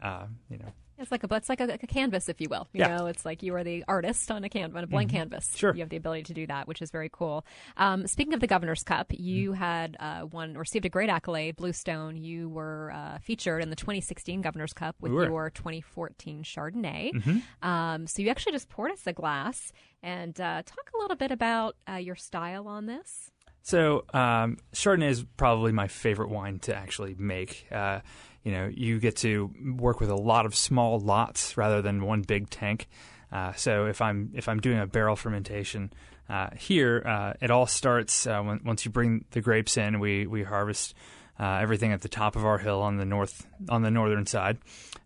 uh, 0.03 0.27
you 0.51 0.59
know, 0.59 0.73
It's 0.99 1.11
like 1.11 1.25
a 1.25 1.35
it's 1.35 1.49
like 1.49 1.61
a, 1.61 1.75
a 1.75 1.79
canvas, 1.87 2.29
if 2.29 2.41
you 2.41 2.49
will. 2.49 2.69
You 2.73 2.81
Yeah. 2.81 2.97
know, 2.97 3.07
it's 3.07 3.25
like 3.25 3.43
you 3.43 3.55
are 3.57 3.65
the 3.65 3.85
artist 3.89 4.31
on 4.31 4.45
a 4.45 4.49
can 4.49 4.77
on 4.77 4.85
a 4.85 4.87
blank 4.87 5.11
canvas. 5.11 5.57
Sure. 5.57 5.75
you 5.75 5.81
have 5.81 5.89
the 5.89 5.97
ability 5.97 6.23
to 6.25 6.35
do 6.35 6.47
that, 6.47 6.69
which 6.69 6.81
is 6.81 6.91
very 6.91 7.09
cool. 7.13 7.45
Um, 7.77 8.07
speaking 8.07 8.33
of 8.33 8.41
the 8.41 8.47
Governor's 8.47 8.83
Cup, 8.83 9.09
you 9.11 9.51
Mm-hmm. 9.51 9.59
had 9.59 9.97
uh, 9.99 10.21
one 10.23 10.55
received 10.57 10.85
a 10.87 10.89
great 10.89 11.11
accolade, 11.11 11.57
Bluestone. 11.57 12.17
You 12.17 12.49
were 12.49 12.93
uh, 12.95 13.19
featured 13.19 13.63
in 13.63 13.71
the 13.71 13.77
2016 13.77 14.41
Governor's 14.41 14.73
Cup 14.73 14.97
with 15.01 15.11
We. 15.13 15.19
Mm-hmm. 15.19 15.33
your 15.33 15.51
2014 15.51 16.43
Chardonnay. 16.45 17.43
Um, 17.63 18.07
so 18.07 18.23
you 18.23 18.29
actually 18.29 18.53
just 18.53 18.69
poured 18.69 18.93
us 18.93 19.07
a 19.07 19.13
glass 19.13 19.73
and 20.03 20.39
uh, 20.41 20.63
talk 20.65 20.91
a 20.95 20.99
little 20.99 21.17
bit 21.17 21.31
about 21.33 21.77
uh, 21.91 21.95
your 21.97 22.15
style 22.17 22.69
on 22.69 22.87
this. 22.87 23.31
So 23.65 24.05
um, 24.13 24.59
Chardonnay 24.75 25.09
is 25.09 25.25
probably 25.39 25.73
my 25.73 25.89
favorite 25.89 26.29
wine 26.29 26.59
to 26.61 26.77
actually 26.77 27.17
make. 27.19 27.67
Uh, 27.73 28.01
you 28.43 28.53
know, 28.53 28.71
you 28.71 29.01
get 29.01 29.17
to 29.17 29.51
work 29.79 30.01
with 30.01 30.11
a 30.11 30.17
lot 30.17 30.45
of 30.45 30.55
small 30.55 31.01
lots 31.01 31.57
rather 31.57 31.81
than 31.81 32.05
one 32.05 32.21
big 32.21 32.51
tank. 32.51 32.89
Uh, 33.33 33.55
so 33.55 33.87
if 33.87 34.03
I'm 34.03 34.31
if 34.35 34.51
I'm 34.51 34.61
doing 34.61 34.79
a 34.79 34.87
barrel 34.87 35.17
fermentation 35.17 35.91
uh, 36.29 36.51
here, 36.55 37.03
uh, 37.07 37.33
it 37.41 37.51
all 37.51 37.67
starts 37.67 38.27
uh, 38.27 38.43
when, 38.43 38.61
once 38.65 38.85
you 38.85 38.91
bring 38.91 39.25
the 39.31 39.41
grapes 39.41 39.79
in. 39.79 39.99
We 39.99 40.27
we 40.27 40.43
harvest 40.43 40.95
uh, 41.39 41.59
everything 41.61 41.93
at 41.93 42.01
the 42.01 42.09
top 42.09 42.37
of 42.37 42.45
our 42.45 42.59
hill 42.59 42.81
on 42.81 42.97
the 42.97 43.05
north 43.05 43.47
on 43.69 43.83
the 43.83 43.91
northern 43.91 44.27
side 44.27 44.59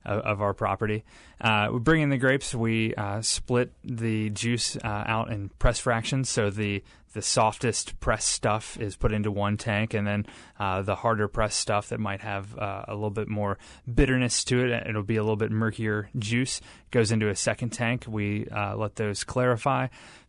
of, 0.04 0.20
of 0.20 0.42
our 0.42 0.54
property. 0.54 1.04
Uh, 1.40 1.68
we 1.72 1.78
bring 1.78 2.02
in 2.02 2.10
the 2.10 2.18
grapes. 2.18 2.54
We 2.54 2.94
uh, 2.94 3.22
split 3.22 3.72
the 3.84 4.30
juice 4.30 4.76
uh, 4.76 5.04
out 5.06 5.30
in 5.30 5.50
press 5.58 5.78
fractions, 5.78 6.28
so 6.28 6.50
the 6.50 6.82
the 7.14 7.22
softest 7.22 7.98
press 8.00 8.24
stuff 8.24 8.78
is 8.78 8.94
put 8.94 9.12
into 9.12 9.30
one 9.30 9.56
tank, 9.56 9.94
and 9.94 10.06
then 10.06 10.26
uh, 10.60 10.82
the 10.82 10.94
harder 10.94 11.26
press 11.26 11.54
stuff 11.54 11.88
that 11.88 11.98
might 11.98 12.20
have 12.20 12.56
uh, 12.58 12.84
a 12.86 12.94
little 12.94 13.10
bit 13.10 13.28
more 13.28 13.58
bitterness 13.92 14.44
to 14.44 14.66
it, 14.66 14.86
it'll 14.86 15.02
be 15.02 15.16
a 15.16 15.22
little 15.22 15.36
bit 15.36 15.50
murkier 15.50 16.10
juice, 16.18 16.60
goes 16.90 17.10
into 17.10 17.28
a 17.28 17.34
second 17.34 17.70
tank. 17.70 18.04
We 18.06 18.46
let 18.52 18.96
those 18.96 19.24
clarify. 19.24 19.88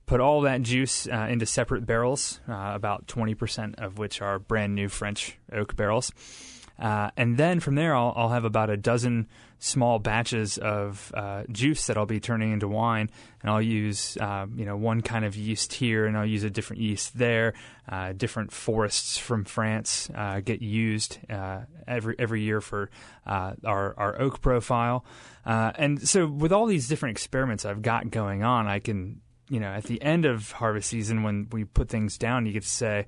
Put 0.10 0.22
all 0.22 0.42
that 0.42 0.64
juice 0.64 1.08
uh, 1.08 1.28
into 1.30 1.46
separate 1.46 1.86
barrels, 1.86 2.40
uh, 2.50 2.72
about 2.74 3.06
20% 3.06 3.76
of 3.76 4.00
which 4.00 4.24
are 4.24 4.40
brand 4.40 4.74
new 4.74 4.90
French 4.90 5.38
oak 5.54 5.76
barrels. 5.76 6.12
Uh, 6.80 7.12
and 7.16 7.38
then 7.38 7.60
from 7.60 7.76
there, 7.76 7.96
I'll, 7.96 8.12
I'll 8.16 8.30
have 8.30 8.44
about 8.44 8.72
a 8.72 8.76
dozen 8.76 9.28
small 9.60 10.00
batches 10.00 10.58
of 10.58 11.12
uh, 11.14 11.44
juice 11.52 11.86
that 11.86 11.96
I'll 11.96 12.08
be 12.08 12.20
turning 12.20 12.54
into 12.54 12.68
wine, 12.68 13.12
and 13.44 13.52
I'll 13.52 13.62
use 13.62 14.18
uh, 14.18 14.48
you 14.56 14.66
know 14.66 14.76
one 14.76 15.02
kind 15.02 15.26
of 15.26 15.36
yeast 15.36 15.74
here, 15.74 16.08
and 16.08 16.18
I'll 16.18 16.26
use 16.26 16.44
a 16.44 16.50
different 16.50 16.82
yeast 16.82 17.16
there. 17.16 17.54
Uh, 17.88 18.14
different 18.14 18.52
forests 18.52 19.20
from 19.20 19.46
France 19.46 20.10
get 20.44 20.64
used 20.64 21.20
every 21.88 22.16
every 22.18 22.42
year 22.42 22.62
for 22.62 22.90
our 23.28 23.94
our 23.96 24.20
oak 24.20 24.42
profile, 24.42 25.06
and 25.46 26.02
so 26.10 26.26
with 26.26 26.52
all 26.52 26.66
these 26.66 26.88
different 26.88 27.16
experiments 27.16 27.64
I've 27.64 27.84
got 27.84 28.10
going 28.10 28.42
on, 28.42 28.66
I 28.66 28.80
can 28.80 29.22
you 29.50 29.60
know 29.60 29.70
at 29.70 29.84
the 29.84 30.02
end 30.02 30.26
of 30.26 30.52
harvest 30.52 30.90
season 30.90 31.24
when 31.24 31.48
we 31.52 31.66
put 31.66 31.90
things 31.90 32.18
down, 32.18 32.46
you 32.46 32.54
get 32.54 32.64
to 32.64 32.70
say. 32.70 33.08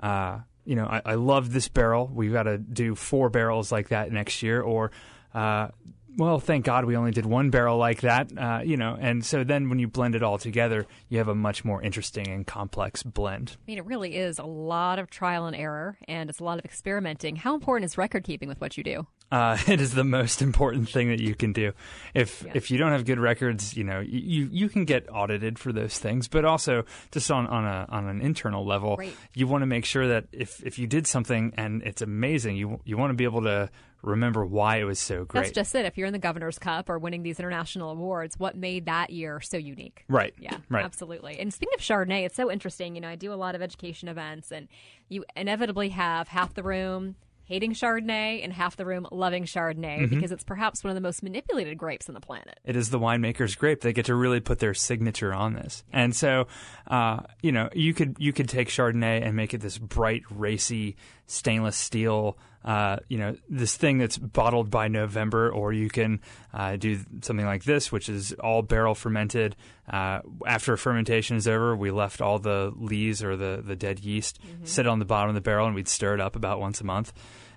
Uh, 0.00 0.40
you 0.64 0.76
know, 0.76 0.86
I, 0.86 1.02
I 1.04 1.14
love 1.14 1.52
this 1.52 1.68
barrel. 1.68 2.10
We've 2.12 2.32
got 2.32 2.44
to 2.44 2.58
do 2.58 2.94
four 2.94 3.30
barrels 3.30 3.72
like 3.72 3.88
that 3.88 4.12
next 4.12 4.42
year, 4.42 4.60
or, 4.60 4.92
uh, 5.34 5.68
well, 6.16 6.38
thank 6.38 6.64
God 6.64 6.84
we 6.84 6.96
only 6.96 7.10
did 7.10 7.26
one 7.26 7.50
barrel 7.50 7.78
like 7.78 8.02
that. 8.02 8.30
Uh, 8.36 8.60
you 8.64 8.76
know, 8.76 8.96
and 9.00 9.24
so 9.24 9.44
then 9.44 9.68
when 9.68 9.78
you 9.78 9.88
blend 9.88 10.14
it 10.14 10.22
all 10.22 10.38
together, 10.38 10.86
you 11.08 11.18
have 11.18 11.28
a 11.28 11.34
much 11.34 11.64
more 11.64 11.82
interesting 11.82 12.28
and 12.28 12.46
complex 12.46 13.02
blend. 13.02 13.56
I 13.56 13.64
mean, 13.66 13.78
it 13.78 13.86
really 13.86 14.16
is 14.16 14.38
a 14.38 14.44
lot 14.44 14.98
of 14.98 15.10
trial 15.10 15.46
and 15.46 15.56
error, 15.56 15.98
and 16.06 16.28
it's 16.30 16.38
a 16.38 16.44
lot 16.44 16.58
of 16.58 16.64
experimenting. 16.64 17.36
How 17.36 17.54
important 17.54 17.86
is 17.86 17.98
record 17.98 18.24
keeping 18.24 18.48
with 18.48 18.60
what 18.60 18.76
you 18.76 18.84
do? 18.84 19.06
Uh, 19.32 19.56
it 19.66 19.80
is 19.80 19.94
the 19.94 20.04
most 20.04 20.42
important 20.42 20.88
thing 20.90 21.08
that 21.08 21.18
you 21.20 21.34
can 21.34 21.52
do. 21.54 21.72
If 22.14 22.42
Yeah. 22.44 22.52
if 22.54 22.70
you 22.70 22.76
don't 22.78 22.92
have 22.92 23.04
good 23.06 23.18
records, 23.18 23.74
you 23.76 23.82
know 23.82 24.00
you 24.00 24.48
you 24.52 24.68
can 24.68 24.84
get 24.84 25.08
audited 25.10 25.58
for 25.58 25.72
those 25.72 25.98
things, 25.98 26.28
but 26.28 26.44
also 26.44 26.84
just 27.10 27.30
on, 27.30 27.46
on 27.46 27.64
a 27.64 27.86
on 27.88 28.06
an 28.08 28.20
internal 28.20 28.64
level, 28.66 28.96
Right. 28.98 29.16
you 29.34 29.46
want 29.46 29.62
to 29.62 29.66
make 29.66 29.86
sure 29.86 30.06
that 30.08 30.26
if 30.32 30.62
if 30.64 30.78
you 30.78 30.86
did 30.86 31.06
something 31.06 31.54
and 31.56 31.82
it's 31.82 32.02
amazing, 32.02 32.56
you 32.56 32.80
you 32.84 32.96
want 32.98 33.10
to 33.10 33.14
be 33.14 33.24
able 33.24 33.42
to 33.42 33.70
remember 34.02 34.44
why 34.44 34.78
it 34.78 34.84
was 34.84 34.98
so 34.98 35.24
great. 35.24 35.42
That's 35.42 35.54
just 35.54 35.74
it. 35.76 35.86
If 35.86 35.96
you're 35.96 36.08
in 36.08 36.12
the 36.12 36.18
Governor's 36.18 36.58
Cup 36.58 36.90
or 36.90 36.98
winning 36.98 37.22
these 37.22 37.38
international 37.38 37.88
awards, 37.90 38.36
what 38.38 38.56
made 38.56 38.86
that 38.86 39.10
year 39.10 39.40
so 39.40 39.56
unique? 39.56 40.04
right. 40.08 40.34
Yeah, 40.38 40.58
Right. 40.68 40.84
absolutely. 40.84 41.38
And 41.38 41.54
speaking 41.54 41.74
of 41.76 41.80
Chardonnay, 41.80 42.26
it's 42.26 42.34
so 42.36 42.50
interesting. 42.50 42.96
You 42.96 43.00
know, 43.00 43.08
I 43.08 43.14
do 43.16 43.32
a 43.32 43.36
lot 43.38 43.54
of 43.54 43.62
education 43.62 44.08
events, 44.08 44.50
and 44.50 44.66
you 45.08 45.24
inevitably 45.36 45.90
have 45.90 46.26
half 46.28 46.52
the 46.52 46.64
room 46.64 47.14
hating 47.52 47.74
Chardonnay 47.74 48.42
and 48.42 48.50
half 48.50 48.76
the 48.76 48.86
room 48.86 49.06
loving 49.12 49.44
Chardonnay 49.44 49.82
Mm-hmm. 50.00 50.14
because 50.14 50.32
it's 50.32 50.42
perhaps 50.44 50.82
one 50.82 50.90
of 50.90 50.94
the 50.94 51.00
most 51.02 51.22
manipulated 51.22 51.76
grapes 51.76 52.08
on 52.08 52.14
the 52.14 52.20
planet. 52.20 52.58
It 52.64 52.76
is 52.76 52.88
the 52.88 52.98
winemaker's 52.98 53.54
grape. 53.54 53.82
They 53.82 53.92
get 53.92 54.06
to 54.06 54.14
really 54.14 54.40
put 54.40 54.58
their 54.58 54.72
signature 54.72 55.34
on 55.34 55.52
this, 55.52 55.84
and 55.92 56.16
so 56.16 56.46
uh, 56.86 57.20
you 57.42 57.52
know 57.52 57.68
you 57.74 57.92
could 57.92 58.16
you 58.18 58.32
could 58.32 58.48
take 58.48 58.68
Chardonnay 58.68 59.22
and 59.26 59.36
make 59.36 59.52
it 59.52 59.60
this 59.60 59.76
bright, 59.76 60.22
racy 60.30 60.96
stainless 61.26 61.76
steel. 61.76 62.38
Uh, 62.64 62.96
you 63.08 63.18
know 63.18 63.36
this 63.50 63.76
thing 63.76 63.98
that's 63.98 64.16
bottled 64.16 64.70
by 64.70 64.86
November, 64.88 65.50
or 65.50 65.72
you 65.72 65.90
can 65.90 66.20
uh, 66.54 66.76
do 66.76 66.98
something 67.20 67.44
like 67.44 67.64
this, 67.64 67.90
which 67.92 68.08
is 68.08 68.32
all 68.34 68.62
barrel 68.62 68.94
fermented. 68.94 69.56
Uh, 69.90 70.20
after 70.46 70.76
fermentation 70.76 71.36
is 71.36 71.48
over, 71.48 71.74
we 71.76 71.90
left 71.90 72.20
all 72.20 72.38
the 72.38 72.72
lees 72.76 73.22
or 73.22 73.36
the 73.36 73.60
the 73.64 73.74
dead 73.76 73.98
yeast 74.00 74.38
sit 74.64 74.86
on 74.86 75.00
the 75.00 75.04
bottom 75.04 75.28
of 75.28 75.34
the 75.34 75.40
barrel, 75.40 75.66
and 75.66 75.74
we'd 75.74 75.88
stir 75.88 76.14
it 76.14 76.20
up 76.20 76.36
about 76.36 76.60
once 76.60 76.80
a 76.80 76.84
month. 76.84 77.12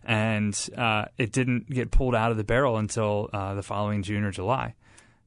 And 0.05 0.69
uh, 0.77 1.05
it 1.17 1.31
didn't 1.31 1.69
get 1.69 1.91
pulled 1.91 2.15
out 2.15 2.31
of 2.31 2.37
the 2.37 2.43
barrel 2.43 2.77
until 2.77 3.29
uh, 3.33 3.55
the 3.55 3.63
following 3.63 4.03
June 4.03 4.23
or 4.23 4.31
July. 4.31 4.75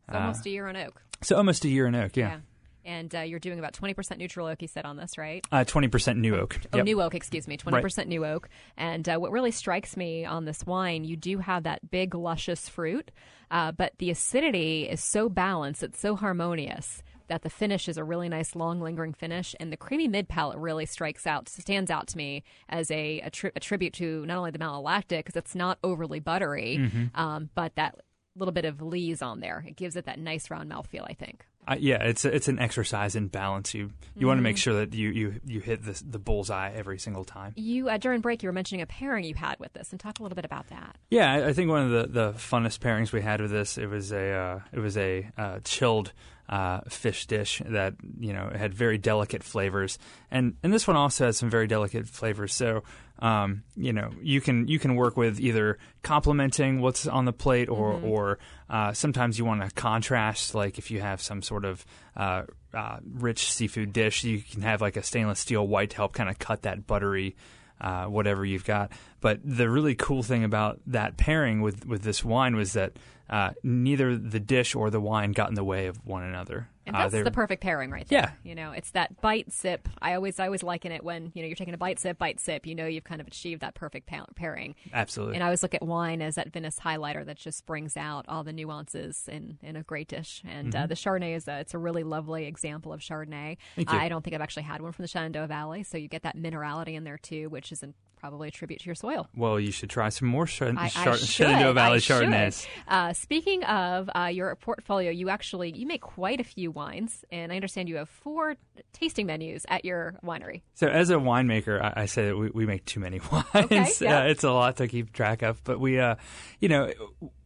It's 0.07 0.17
almost 0.17 0.47
a 0.47 0.51
year 0.51 0.67
on 0.69 0.77
oak. 0.77 1.03
So 1.23 1.37
almost 1.37 1.65
a 1.65 1.69
year 1.69 1.87
in 1.87 1.95
oak, 1.95 2.17
yeah. 2.17 2.39
And 2.85 3.15
uh, 3.15 3.21
you're 3.21 3.41
doing 3.41 3.59
about 3.59 3.75
20% 3.75 4.17
neutral 4.17 4.47
oak, 4.47 4.63
you 4.63 4.69
said 4.69 4.87
on 4.87 4.97
this, 4.97 5.19
right? 5.19 5.45
Uh, 5.53 5.65
20% 5.65 6.17
new 6.17 6.37
oak. 6.37 6.59
Oh, 6.73 6.79
Yep. 6.79 6.87
new 6.87 7.03
oak, 7.03 7.15
excuse 7.15 7.47
me, 7.47 7.59
20% 7.59 8.07
new 8.07 8.25
oak. 8.25 8.49
And 8.79 9.07
uh, 9.07 9.19
what 9.19 9.31
really 9.31 9.51
strikes 9.51 9.95
me 9.95 10.25
on 10.25 10.47
this 10.47 10.65
wine, 10.65 11.05
you 11.05 11.15
do 11.17 11.39
have 11.39 11.65
that 11.65 11.91
big, 11.91 12.15
luscious 12.15 12.67
fruit, 12.69 13.11
uh, 13.51 13.73
but 13.73 13.93
the 13.99 14.11
acidity 14.11 14.85
is 14.89 15.03
so 15.03 15.29
balanced, 15.29 15.83
it's 15.83 16.01
so 16.01 16.17
harmonious 16.17 17.03
that 17.29 17.43
the 17.43 17.51
finish 17.51 17.89
is 17.89 17.97
a 17.97 18.05
really 18.05 18.29
nice, 18.29 18.55
long, 18.57 18.81
lingering 18.81 19.13
finish. 19.15 19.55
And 19.61 19.73
the 19.73 19.77
creamy 19.77 20.09
mid 20.09 20.29
palate 20.29 20.59
really 20.59 20.87
strikes 20.87 21.27
out, 21.27 21.49
stands 21.49 21.91
out 21.91 22.07
to 22.09 22.17
me 22.17 22.43
as 22.69 22.91
a, 22.91 23.21
a, 23.21 23.31
tri- 23.31 23.53
a 23.55 23.61
tribute 23.61 23.93
to 23.95 24.27
not 24.27 24.37
only 24.39 24.51
the 24.51 24.59
malolactic, 24.59 25.19
because 25.19 25.37
it's 25.37 25.55
not 25.55 25.79
overly 25.85 26.21
buttery, 26.21 26.79
Mm-hmm. 26.81 27.21
um, 27.21 27.51
but 27.55 27.75
that 27.77 27.95
little 28.37 28.53
bit 28.53 28.65
of 28.65 28.81
lees 28.81 29.21
on 29.23 29.41
there. 29.41 29.65
It 29.67 29.77
gives 29.77 29.97
it 29.97 30.05
that 30.05 30.19
nice 30.19 30.51
round 30.51 30.71
mouthfeel, 30.71 31.05
I 31.09 31.15
think. 31.15 31.45
Uh, 31.67 31.77
yeah, 31.79 32.03
it's 32.03 32.25
a, 32.25 32.35
it's 32.35 32.49
an 32.49 32.59
exercise 32.59 33.15
in 33.15 33.27
balance. 33.29 33.75
You 33.75 33.91
you 34.17 34.27
want 34.27 34.39
to 34.39 34.41
Mm-hmm. 34.41 34.43
make 34.45 34.57
sure 34.57 34.75
that 34.75 34.95
you, 34.95 35.11
you, 35.11 35.41
you 35.45 35.61
hit 35.61 35.85
the 35.85 36.03
the 36.09 36.19
bullseye 36.19 36.71
every 36.73 36.99
single 36.99 37.25
time. 37.25 37.53
You 37.57 37.91
uh, 37.91 37.99
during 37.99 38.23
break, 38.23 38.43
you 38.43 38.49
were 38.49 38.55
mentioning 38.55 38.81
a 38.81 38.87
pairing 38.87 39.25
you 39.25 39.35
had 39.35 39.59
with 39.59 39.75
this, 39.75 39.91
and 39.91 40.01
talk 40.01 40.19
a 40.19 40.23
little 40.23 40.37
bit 40.37 40.47
about 40.47 40.69
that. 40.69 40.97
Yeah, 41.11 41.31
I, 41.31 41.49
I 41.49 41.53
think 41.53 41.69
one 41.69 41.83
of 41.85 41.91
the, 41.91 42.07
the 42.07 42.33
funnest 42.39 42.79
pairings 42.79 43.13
we 43.13 43.21
had 43.21 43.43
with 43.43 43.51
this 43.51 43.77
it 43.77 43.87
was 43.87 44.13
a 44.13 44.31
uh, 44.33 44.61
it 44.73 44.79
was 44.79 44.97
a 44.97 45.29
uh, 45.37 45.59
chilled 45.65 46.13
uh, 46.49 46.81
fish 46.89 47.27
dish 47.27 47.63
that 47.67 47.95
you 48.19 48.33
know 48.33 48.51
had 48.55 48.75
very 48.75 48.99
delicate 48.99 49.43
flavors, 49.43 49.99
and 50.31 50.55
and 50.63 50.73
this 50.73 50.87
one 50.87 50.97
also 50.97 51.27
has 51.27 51.37
some 51.37 51.51
very 51.51 51.67
delicate 51.67 52.09
flavors. 52.09 52.55
So 52.55 52.83
um, 53.19 53.65
you 53.77 53.93
know 53.93 54.11
you 54.23 54.41
can 54.41 54.69
you 54.69 54.79
can 54.79 54.95
work 54.95 55.17
with 55.17 55.41
either 55.41 55.79
complementing 56.03 56.81
what's 56.81 57.07
on 57.07 57.25
the 57.25 57.33
plate, 57.33 57.69
or 57.69 57.93
or 57.93 58.39
uh, 58.71 58.93
sometimes 58.93 59.39
you 59.39 59.45
want 59.45 59.63
to 59.63 59.71
contrast. 59.75 60.55
Like 60.55 60.79
if 60.79 60.91
you 60.91 61.01
have 61.01 61.21
some 61.21 61.43
sort 61.43 61.65
of 61.65 61.85
uh, 62.17 62.43
uh, 62.73 62.99
rich 63.15 63.53
seafood 63.53 63.93
dish, 63.93 64.25
you 64.25 64.41
can 64.41 64.63
have 64.63 64.81
like 64.81 64.97
a 64.97 65.03
stainless 65.03 65.41
steel 65.41 65.67
white 65.67 65.91
to 65.91 65.97
help 65.97 66.15
kind 66.15 66.31
of 66.31 66.39
cut 66.39 66.63
that 66.63 66.87
buttery 66.87 67.37
uh, 67.81 68.07
whatever 68.07 68.45
you've 68.45 68.65
got. 68.65 68.93
But 69.21 69.41
the 69.45 69.69
really 69.69 69.95
cool 69.95 70.23
thing 70.23 70.45
about 70.45 70.81
that 70.87 71.17
pairing 71.17 71.61
with, 71.61 71.87
with 71.87 72.03
this 72.03 72.25
wine 72.25 72.57
was 72.57 72.73
that 72.73 72.93
uh, 73.29 73.51
neither 73.63 74.17
the 74.17 74.41
dish 74.41 74.75
or 74.75 74.91
the 74.91 75.01
wine 75.01 75.33
got 75.33 75.49
in 75.49 75.55
the 75.55 75.65
way 75.65 75.87
of 75.87 76.05
one 76.07 76.23
another. 76.23 76.69
And 76.89 76.97
Uh, 76.97 77.01
that's 77.01 77.13
they're- 77.13 77.25
the 77.25 77.31
perfect 77.31 77.63
pairing 77.63 77.91
right 77.91 78.07
there. 78.09 78.19
Yeah. 78.21 78.31
You 78.51 78.55
know, 78.55 78.73
it's 78.73 78.91
that 78.93 79.21
bite 79.21 79.53
sip. 79.53 79.89
I 80.03 80.15
always 80.15 80.41
I 80.41 80.47
always 80.47 80.63
liken 80.63 80.91
it 80.91 81.05
when, 81.05 81.31
you 81.35 81.43
know, 81.43 81.47
you're 81.49 81.55
taking 81.57 81.75
a 81.75 81.79
bite 81.79 82.01
sip, 82.01 82.19
bite 82.19 82.41
sip, 82.41 82.67
you 82.67 82.75
know 82.75 82.87
you've 82.87 83.05
kind 83.05 83.21
of 83.21 83.27
achieved 83.27 83.61
that 83.63 83.75
perfect 83.75 84.07
pa- 84.09 84.25
pairing. 84.35 84.75
Absolutely. 84.93 85.35
And 85.37 85.43
I 85.45 85.47
always 85.47 85.63
look 85.63 85.75
at 85.75 85.83
wine 85.83 86.21
as 86.23 86.35
that 86.37 86.53
Venice 86.53 86.81
highlighter 86.81 87.25
that 87.27 87.37
just 87.37 87.67
brings 87.67 87.97
out 87.97 88.25
all 88.29 88.43
the 88.43 88.53
nuances 88.53 89.29
in, 89.31 89.59
in 89.63 89.77
a 89.77 89.83
great 89.83 90.09
dish. 90.09 90.43
And 90.49 90.75
uh, 90.75 90.87
the 90.87 90.95
Chardonnay 90.95 91.37
is 91.37 91.47
a, 91.47 91.61
it's 91.61 91.75
a 91.75 91.79
really 91.79 92.03
lovely 92.03 92.47
example 92.47 92.93
of 92.93 93.01
Chardonnay. 93.01 93.29
Mm-hmm. 93.29 93.75
Thank 93.77 93.93
you. 93.93 93.99
I 93.99 94.09
don't 94.09 94.25
think 94.25 94.35
I've 94.35 94.41
actually 94.43 94.63
had 94.65 94.81
one 94.81 94.93
from 94.93 95.03
the 95.03 95.09
Shenandoah 95.09 95.47
Valley, 95.47 95.83
so 95.83 95.99
you 95.99 96.09
get 96.09 96.23
that 96.23 96.37
minerality 96.37 96.95
in 96.95 97.05
there 97.05 97.19
too, 97.19 97.49
which 97.51 97.71
is 97.73 97.85
probably 98.21 98.49
a 98.49 98.51
tribute 98.51 98.81
to 98.81 98.87
your 98.87 98.97
soil. 98.97 99.29
well, 99.37 99.61
you 99.61 99.71
should 99.71 99.89
try 99.91 100.09
some 100.09 100.27
more 100.27 100.49
I, 100.61 100.91
I 100.97 101.17
Shenandoah 101.17 101.73
Valley 101.75 101.97
I. 101.99 102.01
Chardonnays. 102.01 102.67
Uh, 102.89 103.13
speaking 103.13 103.63
of 103.65 104.11
uh, 104.15 104.25
your 104.25 104.55
portfolio, 104.57 105.11
you 105.13 105.29
actually 105.29 105.71
you 105.71 105.87
make 105.87 106.01
quite 106.01 106.41
a 106.41 106.45
few 106.45 106.71
wines, 106.79 107.25
and 107.31 107.53
I 107.53 107.57
understand 107.57 107.89
you 107.89 107.97
have 107.97 108.09
four 108.09 108.57
tasting 108.95 109.27
menus 109.27 109.67
at 109.69 109.85
your 109.85 110.15
winery. 110.25 110.63
So, 110.75 110.87
as 110.87 111.11
a 111.11 111.17
winemaker, 111.17 111.83
I, 111.83 112.03
I 112.03 112.07
say 112.07 112.27
that 112.29 112.37
we, 112.37 112.49
we 112.51 112.65
make 112.65 112.87
too 112.87 113.01
many 113.01 113.21
wines. 113.33 113.45
Okay, 113.55 113.91
yeah. 114.01 114.21
uh, 114.21 114.25
it's 114.25 114.45
a 114.45 114.51
lot 114.51 114.77
to 114.77 114.89
keep 114.89 115.13
track 115.13 115.43
of. 115.43 115.63
But 115.65 115.81
we, 115.81 115.99
uh, 115.99 116.15
you 116.61 116.69
know, 116.69 116.91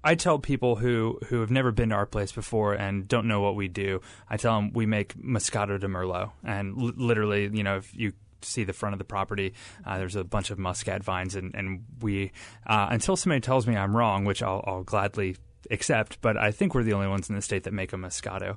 I 0.04 0.14
tell 0.14 0.38
people 0.38 0.76
who, 0.76 1.18
who 1.28 1.40
have 1.40 1.50
never 1.50 1.72
been 1.72 1.88
to 1.88 1.94
our 1.94 2.06
place 2.06 2.30
before 2.30 2.74
and 2.74 3.08
don't 3.08 3.26
know 3.26 3.40
what 3.40 3.56
we 3.56 3.68
do, 3.68 4.00
I 4.28 4.36
tell 4.36 4.54
them 4.56 4.72
we 4.72 4.86
make 4.86 5.14
Moscato 5.16 5.80
de 5.80 5.88
Merlot. 5.88 6.30
And 6.44 6.80
l- 6.80 6.92
literally, 6.96 7.50
you 7.52 7.62
know, 7.62 7.78
if 7.78 7.94
you 7.96 8.12
see 8.42 8.64
the 8.64 8.72
front 8.72 8.92
of 8.94 8.98
the 8.98 9.04
property, 9.04 9.54
uh, 9.86 9.98
there's 9.98 10.16
a 10.16 10.24
bunch 10.24 10.50
of 10.50 10.58
muscat 10.58 11.02
vines. 11.02 11.34
And, 11.34 11.54
and 11.54 11.84
we, 12.00 12.32
uh, 12.66 12.88
until 12.90 13.16
somebody 13.16 13.40
tells 13.40 13.66
me 13.66 13.76
I'm 13.76 13.96
wrong, 13.96 14.24
which 14.24 14.42
I'll, 14.42 14.62
I'll 14.66 14.82
gladly 14.82 15.36
accept, 15.70 16.20
but 16.20 16.36
I 16.36 16.50
think 16.50 16.74
we're 16.74 16.82
the 16.82 16.92
only 16.92 17.08
ones 17.08 17.28
in 17.28 17.36
the 17.36 17.42
state 17.42 17.64
that 17.64 17.72
make 17.72 17.92
a 17.92 17.96
Moscato. 17.96 18.56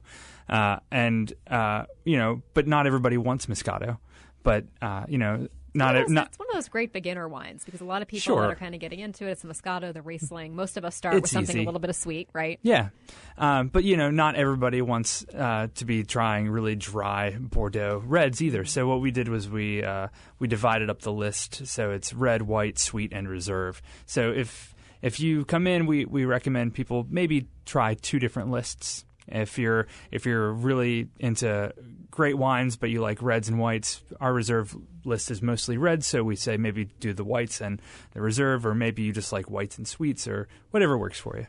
Uh, 0.49 0.77
and, 0.91 1.31
uh, 1.47 1.85
you 2.03 2.17
know, 2.17 2.41
but 2.53 2.67
not 2.67 2.87
everybody 2.87 3.17
wants 3.17 3.45
Moscato. 3.47 3.97
But, 4.43 4.65
uh, 4.81 5.05
you 5.07 5.17
know, 5.17 5.47
not, 5.73 5.95
of 5.97 6.07
not 6.09 6.27
it's 6.27 6.39
one 6.39 6.47
of 6.49 6.53
those 6.53 6.69
great 6.69 6.93
beginner 6.93 7.27
wines 7.27 7.65
because 7.65 7.81
a 7.81 7.85
lot 7.85 8.01
of 8.01 8.07
people 8.07 8.21
Sure. 8.21 8.41
that 8.43 8.51
are 8.51 8.55
kind 8.55 8.73
of 8.73 8.79
getting 8.79 8.99
into 8.99 9.27
it, 9.27 9.31
it's 9.31 9.41
the 9.41 9.47
Moscato, 9.49 9.91
the 9.91 10.01
Riesling. 10.01 10.55
Most 10.55 10.77
of 10.77 10.85
us 10.85 10.95
start 10.95 11.15
with 11.15 11.27
something 11.29 11.55
easy. 11.55 11.63
a 11.63 11.65
little 11.65 11.81
bit 11.81 11.89
of 11.89 11.97
sweet, 11.97 12.29
right? 12.31 12.59
Yeah, 12.61 12.89
um, 13.37 13.67
but 13.67 13.83
you 13.83 13.97
know, 13.97 14.09
not 14.09 14.35
everybody 14.35 14.81
wants 14.81 15.25
uh, 15.35 15.67
to 15.75 15.83
be 15.85 16.03
trying 16.03 16.47
really 16.47 16.75
dry 16.77 17.35
Bordeaux 17.37 18.01
reds 18.05 18.41
either. 18.41 18.63
So 18.63 18.87
what 18.87 19.01
we 19.01 19.11
did 19.11 19.27
was 19.27 19.49
we 19.49 19.83
uh, 19.83 20.07
we 20.39 20.47
divided 20.47 20.89
up 20.89 21.01
the 21.01 21.11
list 21.11 21.67
so 21.67 21.91
it's 21.91 22.13
red, 22.13 22.43
white, 22.43 22.77
sweet, 22.79 23.11
and 23.11 23.27
reserve. 23.27 23.81
So 24.05 24.31
if 24.31 24.74
if 25.01 25.19
you 25.19 25.45
come 25.45 25.67
in, 25.67 25.85
we 25.85 26.05
we 26.05 26.25
recommend 26.25 26.73
people 26.73 27.05
maybe 27.09 27.47
try 27.65 27.93
two 27.95 28.19
different 28.19 28.51
lists. 28.51 29.05
If 29.27 29.57
you're 29.57 29.87
if 30.11 30.25
you're 30.25 30.51
really 30.51 31.09
into 31.19 31.73
great 32.11 32.37
wines 32.37 32.77
but 32.77 32.89
you 32.89 33.01
like 33.01 33.21
reds 33.21 33.49
and 33.49 33.59
whites, 33.59 34.01
our 34.19 34.33
reserve 34.33 34.75
list 35.03 35.31
is 35.31 35.41
mostly 35.41 35.77
reds, 35.77 36.05
so 36.05 36.23
we 36.23 36.35
say 36.35 36.57
maybe 36.57 36.85
do 36.99 37.13
the 37.13 37.23
whites 37.23 37.61
and 37.61 37.81
the 38.11 38.21
reserve, 38.21 38.65
or 38.65 38.75
maybe 38.75 39.03
you 39.03 39.11
just 39.11 39.31
like 39.31 39.49
whites 39.49 39.77
and 39.77 39.87
sweets, 39.87 40.27
or 40.27 40.47
whatever 40.71 40.97
works 40.97 41.19
for 41.19 41.37
you. 41.37 41.47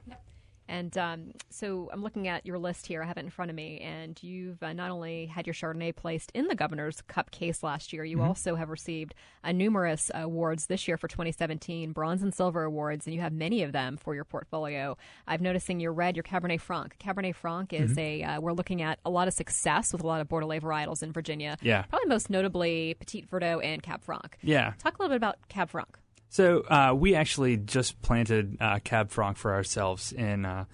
And 0.68 0.96
um, 0.98 1.32
so 1.50 1.88
I'm 1.92 2.02
looking 2.02 2.28
at 2.28 2.44
your 2.46 2.58
list 2.58 2.86
here. 2.86 3.02
I 3.02 3.06
have 3.06 3.16
it 3.16 3.24
in 3.24 3.30
front 3.30 3.50
of 3.50 3.54
me. 3.54 3.78
And 3.80 4.20
you've 4.22 4.62
uh, 4.62 4.72
not 4.72 4.90
only 4.90 5.26
had 5.26 5.46
your 5.46 5.54
Chardonnay 5.54 5.94
placed 5.94 6.30
in 6.32 6.48
the 6.48 6.54
Governor's 6.54 7.00
Cup 7.02 7.30
case 7.30 7.62
last 7.62 7.92
year, 7.92 8.04
you 8.04 8.22
also 8.22 8.56
have 8.56 8.70
received 8.70 9.14
uh, 9.44 9.52
numerous 9.52 10.10
awards 10.14 10.66
this 10.66 10.88
year 10.88 10.96
for 10.96 11.08
2017, 11.08 11.92
bronze 11.92 12.22
and 12.22 12.34
silver 12.34 12.64
awards, 12.64 13.06
and 13.06 13.14
you 13.14 13.20
have 13.20 13.32
many 13.32 13.62
of 13.62 13.72
them 13.72 13.96
for 13.96 14.14
your 14.14 14.24
portfolio. 14.24 14.96
I'm 15.26 15.42
noticing 15.42 15.80
your 15.80 15.92
red, 15.92 16.16
your 16.16 16.24
Cabernet 16.24 16.60
Franc. 16.60 16.96
Cabernet 16.98 17.34
Franc 17.34 17.72
is 17.72 17.96
a, 17.98 18.22
uh, 18.22 18.40
we're 18.40 18.52
looking 18.52 18.82
at 18.82 18.98
a 19.04 19.10
lot 19.10 19.28
of 19.28 19.34
success 19.34 19.92
with 19.92 20.02
a 20.02 20.06
lot 20.06 20.20
of 20.20 20.28
Bordelais 20.28 20.60
varietals 20.60 21.02
in 21.02 21.12
Virginia. 21.12 21.56
Yeah. 21.62 21.82
Probably 21.82 22.08
most 22.08 22.30
notably 22.30 22.94
Petit 22.98 23.26
Verdot 23.30 23.64
and 23.64 23.82
Cab 23.82 24.02
Franc. 24.02 24.38
Yeah. 24.42 24.72
Talk 24.78 24.98
a 24.98 25.02
little 25.02 25.14
bit 25.14 25.16
about 25.16 25.36
Cab 25.48 25.70
Franc. 25.70 25.98
So 26.28 26.60
uh, 26.60 26.94
we 26.96 27.14
actually 27.14 27.56
just 27.56 28.00
planted 28.02 28.58
uh, 28.60 28.80
Cab 28.84 29.10
Franc 29.10 29.36
for 29.36 29.54
ourselves 29.54 30.12
in. 30.12 30.44
Uh, 30.44 30.64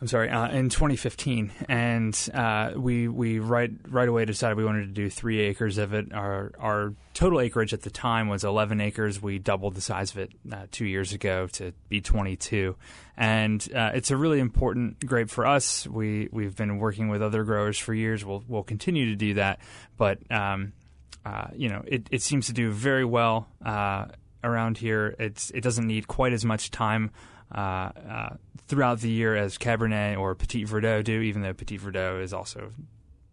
I'm 0.00 0.06
sorry, 0.06 0.30
uh, 0.30 0.48
in 0.50 0.68
2015, 0.68 1.50
and 1.68 2.30
uh, 2.32 2.70
we 2.76 3.08
we 3.08 3.40
right 3.40 3.70
right 3.88 4.08
away 4.08 4.24
decided 4.26 4.56
we 4.56 4.64
wanted 4.64 4.86
to 4.86 4.92
do 4.92 5.10
three 5.10 5.40
acres 5.40 5.76
of 5.76 5.92
it. 5.92 6.12
Our 6.12 6.52
our 6.60 6.94
total 7.14 7.40
acreage 7.40 7.74
at 7.74 7.82
the 7.82 7.90
time 7.90 8.28
was 8.28 8.44
11 8.44 8.80
acres. 8.80 9.20
We 9.20 9.40
doubled 9.40 9.74
the 9.74 9.80
size 9.80 10.12
of 10.12 10.18
it 10.18 10.30
uh, 10.52 10.66
two 10.70 10.86
years 10.86 11.12
ago 11.12 11.48
to 11.54 11.72
be 11.88 12.00
22, 12.00 12.76
and 13.16 13.66
it's 13.72 14.12
a 14.12 14.16
really 14.16 14.38
important 14.38 15.04
grape 15.04 15.30
for 15.30 15.44
us. 15.44 15.84
We 15.84 16.28
we've 16.30 16.54
been 16.54 16.78
working 16.78 17.08
with 17.08 17.20
other 17.20 17.42
growers 17.42 17.76
for 17.76 17.92
years. 17.92 18.24
We'll 18.24 18.44
we'll 18.46 18.62
continue 18.62 19.06
to 19.06 19.16
do 19.16 19.34
that, 19.34 19.58
but 19.96 20.18
um, 20.30 20.74
you 21.56 21.70
know, 21.70 21.82
it, 21.84 22.06
it 22.12 22.22
seems 22.22 22.46
to 22.46 22.52
do 22.52 22.70
very 22.70 23.04
well 23.04 23.48
around 24.44 24.78
here. 24.78 25.14
It's 25.18 25.50
it 25.50 25.62
doesn't 25.62 25.86
need 25.86 26.08
quite 26.08 26.32
as 26.32 26.44
much 26.44 26.70
time 26.70 27.10
uh, 27.54 27.90
uh, 28.10 28.36
throughout 28.66 29.00
the 29.00 29.10
year 29.10 29.36
as 29.36 29.58
Cabernet 29.58 30.18
or 30.18 30.34
Petit 30.34 30.64
Verdot 30.64 31.04
do, 31.04 31.20
even 31.20 31.42
though 31.42 31.54
Petit 31.54 31.78
Verdot 31.78 32.22
is 32.22 32.32
also 32.32 32.72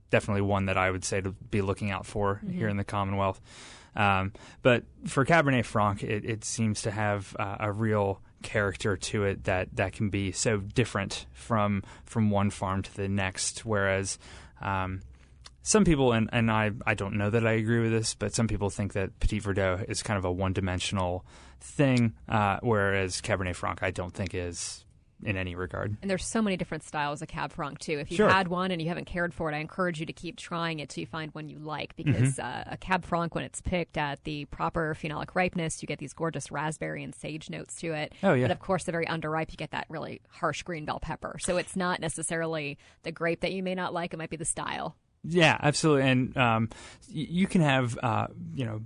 definitely 0.09 0.41
one 0.41 0.65
that 0.65 0.77
I 0.77 0.91
would 0.91 1.03
say 1.03 1.21
to 1.21 1.31
be 1.31 1.61
looking 1.61 1.91
out 1.91 2.05
for 2.05 2.41
here 2.49 2.67
in 2.67 2.77
the 2.77 2.83
Commonwealth. 2.83 3.41
Um, 3.95 4.33
but 4.61 4.83
for 5.05 5.25
Cabernet 5.25 5.65
Franc, 5.65 6.03
it, 6.03 6.25
it 6.25 6.43
seems 6.43 6.81
to 6.83 6.91
have 6.91 7.35
uh, 7.39 7.57
a 7.59 7.71
real 7.71 8.21
character 8.43 8.95
to 8.95 9.23
it 9.23 9.45
that, 9.45 9.75
that 9.75 9.93
can 9.93 10.09
be 10.09 10.31
so 10.31 10.57
different 10.57 11.25
from 11.33 11.83
from 12.05 12.29
one 12.29 12.49
farm 12.49 12.81
to 12.83 12.95
the 12.95 13.07
next. 13.07 13.65
Whereas 13.65 14.19
um, 14.61 15.01
some 15.65 15.83
people, 15.83 16.11
and, 16.13 16.29
and 16.31 16.51
I, 16.51 16.69
I 16.85 16.93
don't 16.93 17.15
know 17.15 17.31
that 17.31 17.45
I 17.45 17.53
agree 17.53 17.79
with 17.79 17.91
this, 17.91 18.13
but 18.13 18.35
some 18.35 18.47
people 18.47 18.69
think 18.69 18.93
that 18.93 19.19
Petit 19.19 19.41
Verdot 19.41 19.89
is 19.89 20.03
kind 20.03 20.15
of 20.15 20.23
a 20.23 20.31
one 20.31 20.53
dimensional 20.53 21.25
thing, 21.59 22.13
uh, 22.29 22.59
whereas 22.61 23.19
Cabernet 23.19 23.55
Franc 23.55 23.81
I 23.81 23.89
don't 23.89 24.13
think 24.13 24.35
is 24.35 24.85
in 25.23 25.37
any 25.37 25.55
regard. 25.55 25.97
And 26.03 26.11
there's 26.11 26.23
so 26.25 26.39
many 26.39 26.55
different 26.55 26.83
styles 26.83 27.23
of 27.23 27.29
Cab 27.29 27.51
Franc 27.51 27.79
too. 27.79 27.97
If 27.97 28.11
you've 28.11 28.17
Sure. 28.17 28.29
had 28.29 28.47
one 28.47 28.69
and 28.69 28.79
you 28.79 28.89
haven't 28.89 29.05
cared 29.05 29.33
for 29.33 29.51
it, 29.51 29.55
I 29.55 29.59
encourage 29.59 29.99
you 29.99 30.05
to 30.05 30.13
keep 30.13 30.37
trying 30.37 30.79
it 30.79 30.89
till 30.89 31.01
you 31.01 31.07
find 31.07 31.33
one 31.33 31.49
you 31.49 31.57
like. 31.57 31.95
Mm-hmm. 31.95 32.11
Because 32.11 32.37
uh, 32.37 32.65
a 32.67 32.77
Cab 32.77 33.03
Franc, 33.03 33.33
when 33.33 33.43
it's 33.43 33.61
picked 33.61 33.97
at 33.97 34.23
the 34.23 34.45
proper 34.45 34.95
phenolic 35.01 35.33
ripeness, 35.33 35.81
you 35.81 35.87
get 35.87 35.97
these 35.97 36.13
gorgeous 36.13 36.51
raspberry 36.51 37.03
and 37.03 37.15
sage 37.15 37.49
notes 37.49 37.75
to 37.77 37.93
it. 37.93 38.13
Oh, 38.21 38.33
yeah. 38.33 38.43
But 38.43 38.51
of 38.51 38.59
course, 38.59 38.83
the 38.83 38.91
very 38.91 39.07
underripe, 39.07 39.49
you 39.49 39.57
get 39.57 39.71
that 39.71 39.87
really 39.89 40.21
harsh 40.29 40.61
green 40.61 40.85
bell 40.85 40.99
pepper. 40.99 41.37
So 41.39 41.57
it's 41.57 41.75
not 41.75 42.01
necessarily 42.01 42.77
the 43.01 43.11
grape 43.11 43.39
that 43.41 43.53
you 43.53 43.63
may 43.63 43.73
not 43.73 43.93
like; 43.93 44.13
it 44.13 44.17
might 44.17 44.29
be 44.29 44.37
the 44.37 44.45
style. 44.45 44.95
Yeah, 45.27 45.57
absolutely. 45.61 46.09
And 46.09 46.37
um, 46.37 46.69
you 47.09 47.47
can 47.47 47.61
have, 47.61 47.97
uh, 48.01 48.27
you 48.53 48.65
know, 48.65 48.81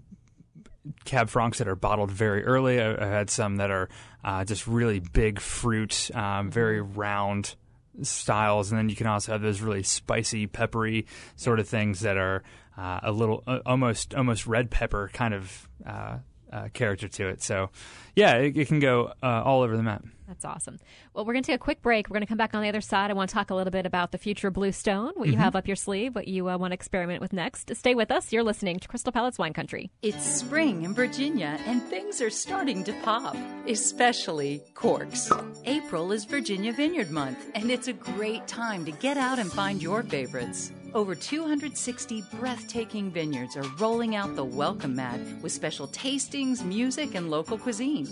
Cab 1.05 1.29
Francs 1.29 1.57
that 1.57 1.67
are 1.67 1.75
bottled 1.75 2.11
very 2.11 2.43
early. 2.45 2.81
I, 2.81 3.03
I 3.03 3.07
had 3.07 3.29
some 3.29 3.57
that 3.57 3.69
are 3.71 3.89
uh, 4.23 4.45
just 4.45 4.67
really 4.67 4.99
big 4.99 5.39
fruit, 5.39 6.09
um, 6.13 6.49
very 6.49 6.81
round 6.81 7.55
styles, 8.01 8.71
and 8.71 8.79
then 8.79 8.89
you 8.89 8.95
can 8.95 9.07
also 9.07 9.33
have 9.33 9.41
those 9.41 9.61
really 9.61 9.83
spicy, 9.83 10.47
peppery 10.47 11.05
sort 11.35 11.59
of 11.59 11.67
things 11.67 12.01
that 12.01 12.17
are 12.17 12.43
uh, 12.77 12.99
a 13.03 13.11
little 13.11 13.43
uh, 13.45 13.59
almost 13.65 14.15
almost 14.15 14.47
red 14.47 14.71
pepper 14.71 15.09
kind 15.13 15.33
of 15.33 15.69
uh, 15.85 16.17
uh, 16.51 16.69
character 16.73 17.07
to 17.07 17.27
it. 17.27 17.41
So, 17.41 17.69
yeah, 18.15 18.35
it, 18.35 18.57
it 18.57 18.67
can 18.67 18.79
go 18.79 19.13
uh, 19.21 19.43
all 19.43 19.61
over 19.61 19.75
the 19.77 19.83
map. 19.83 20.03
That's 20.27 20.45
awesome. 20.45 20.77
Well, 21.13 21.25
we're 21.25 21.33
going 21.33 21.41
to 21.41 21.47
take 21.47 21.55
a 21.55 21.63
quick 21.63 21.81
break. 21.81 22.07
We're 22.07 22.13
going 22.13 22.21
to 22.21 22.27
come 22.27 22.37
back 22.37 22.53
on 22.53 22.61
the 22.61 22.69
other 22.69 22.81
side. 22.81 23.09
I 23.09 23.15
want 23.15 23.31
to 23.31 23.33
talk 23.33 23.49
a 23.49 23.55
little 23.55 23.71
bit 23.71 23.87
about 23.87 24.11
the 24.11 24.19
future 24.19 24.49
of 24.49 24.53
Bluestone, 24.53 25.13
what 25.15 25.27
you 25.27 25.37
have 25.37 25.55
up 25.55 25.65
your 25.65 25.75
sleeve, 25.75 26.13
what 26.13 26.27
you 26.27 26.47
uh, 26.49 26.57
want 26.57 26.69
to 26.71 26.75
experiment 26.75 27.19
with 27.19 27.33
next. 27.33 27.75
Stay 27.75 27.95
with 27.95 28.11
us. 28.11 28.31
You're 28.31 28.43
listening 28.43 28.77
to 28.79 28.87
Crystal 28.87 29.11
Palate's 29.11 29.39
Wine 29.39 29.53
Country. 29.53 29.89
It's 30.03 30.23
spring 30.23 30.83
in 30.83 30.93
Virginia 30.93 31.59
and 31.65 31.81
things 31.81 32.21
are 32.21 32.29
starting 32.29 32.83
to 32.83 32.93
pop, 33.01 33.35
especially 33.67 34.61
corks. 34.75 35.31
April 35.65 36.11
is 36.11 36.25
Virginia 36.25 36.73
Vineyard 36.73 37.09
Month, 37.09 37.49
and 37.55 37.71
it's 37.71 37.87
a 37.87 37.93
great 37.93 38.47
time 38.47 38.85
to 38.85 38.91
get 38.91 39.17
out 39.17 39.39
and 39.39 39.51
find 39.51 39.81
your 39.81 40.03
favorites. 40.03 40.71
Over 40.95 41.13
260 41.13 42.23
breathtaking 42.39 43.11
vineyards 43.11 43.55
are 43.55 43.65
rolling 43.77 44.15
out 44.15 44.35
the 44.35 44.43
welcome 44.43 44.95
mat 44.95 45.19
with 45.41 45.51
special 45.51 45.87
tastings, 45.87 46.63
music, 46.65 47.13
and 47.13 47.29
local 47.29 47.59
cuisine. 47.59 48.07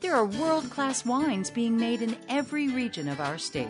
There 0.00 0.14
are 0.14 0.26
world 0.26 0.68
class 0.68 1.06
wines 1.06 1.50
being 1.50 1.76
made 1.76 2.02
in 2.02 2.16
every 2.28 2.68
region 2.68 3.08
of 3.08 3.20
our 3.20 3.38
state. 3.38 3.68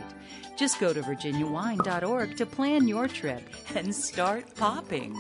Just 0.57 0.81
go 0.81 0.93
to 0.93 1.01
virginiawine.org 1.03 2.37
to 2.37 2.47
plan 2.47 2.89
your 2.89 3.07
trip 3.07 3.43
and 3.77 3.95
start 3.95 4.55
popping. 4.57 5.17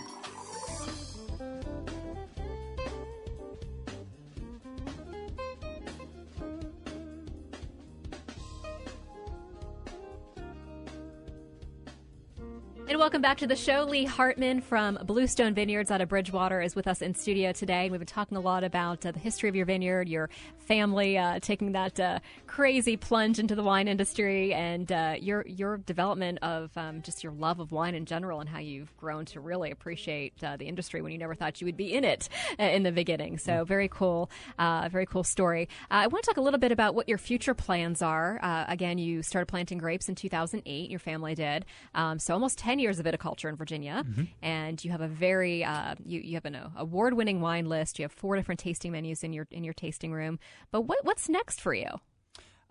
Welcome 13.19 13.31
back 13.31 13.39
to 13.39 13.49
the 13.49 13.57
show. 13.57 13.83
Lee 13.83 14.05
Hartman 14.05 14.61
from 14.61 14.97
Bluestone 15.03 15.53
Vineyards 15.53 15.91
out 15.91 16.01
of 16.01 16.09
Bridgewater 16.09 16.61
is 16.61 16.77
with 16.77 16.87
us 16.87 17.03
in 17.03 17.17
studio 17.17 17.51
today. 17.51 17.91
We've 17.91 17.99
been 17.99 18.07
talking 18.07 18.37
a 18.37 18.41
lot 18.41 18.63
about 18.63 19.05
uh, 19.05 19.11
the 19.11 19.19
history 19.19 19.49
of 19.49 19.57
your 19.57 19.67
vineyard, 19.67 20.09
your 20.09 20.31
family 20.61 21.19
uh, 21.19 21.41
taking 21.41 21.73
that 21.73 21.99
uh, 21.99 22.21
crazy 22.47 22.97
plunge 22.97 23.41
into 23.41 23.57
the 23.57 23.63
wine 23.65 23.89
industry, 23.89 24.55
and 24.55 24.93
uh, 24.93 25.17
your 25.19 25.45
your 25.49 25.79
development 25.79 26.39
of 26.43 26.71
um, 26.77 27.03
just 27.03 27.25
your 27.25 27.33
love 27.33 27.59
of 27.59 27.73
wine 27.73 27.97
in 27.97 28.05
general, 28.05 28.39
and 28.39 28.49
how 28.49 28.61
you've 28.61 28.97
grown 28.97 29.25
to 29.25 29.41
really 29.41 29.73
appreciate 29.73 30.33
uh, 30.45 30.57
the 30.57 30.67
industry 30.67 31.03
when 31.03 31.11
you 31.11 31.19
never 31.19 31.35
thought 31.35 31.61
you 31.61 31.65
would 31.65 31.77
be 31.77 31.93
in 31.93 32.05
it 32.05 32.29
uh, 32.61 32.63
in 32.63 32.85
the 32.85 32.93
beginning. 32.93 33.37
So 33.37 33.65
very 33.65 33.89
cool, 33.89 34.31
uh, 34.61 34.89
very 34.93 35.07
cool 35.07 35.25
story. 35.25 35.69
I 35.91 36.07
want 36.07 36.23
to 36.23 36.31
talk 36.31 36.37
a 36.37 36.43
little 36.43 36.61
bit 36.61 36.71
about 36.71 36.95
what 36.95 37.09
your 37.09 37.19
future 37.19 37.55
plans 37.55 38.01
are. 38.01 38.39
Uh, 38.41 38.67
again, 38.69 38.97
you 38.99 39.25
started 39.25 39.47
planting 39.47 39.79
grapes 39.79 40.09
in 40.09 40.15
2008. 40.15 40.89
Your 40.89 41.01
family 41.01 41.35
did. 41.35 41.67
Um, 41.97 42.21
so 42.21 42.33
almost 42.33 42.59
10 42.59 42.79
years 42.79 43.01
of 43.01 43.08
viticulture 43.11 43.49
in 43.49 43.57
Virginia, 43.57 44.05
and 44.43 44.85
you 44.85 44.91
have 44.91 45.01
a 45.01 45.09
very 45.09 45.65
uh, 45.65 45.95
you 46.05 46.21
you 46.21 46.35
have 46.35 46.45
an 46.45 46.55
uh, 46.55 46.71
award-winning 46.77 47.41
wine 47.41 47.67
list. 47.67 47.99
You 47.99 48.05
have 48.05 48.13
four 48.13 48.37
different 48.37 48.61
tasting 48.61 48.93
menus 48.93 49.23
in 49.23 49.33
your 49.33 49.47
in 49.51 49.65
your 49.65 49.75
tasting 49.75 50.13
room. 50.13 50.39
But 50.71 50.83
what 50.83 51.05
what's 51.05 51.29
next 51.29 51.61
for 51.61 51.75
you? 51.75 51.89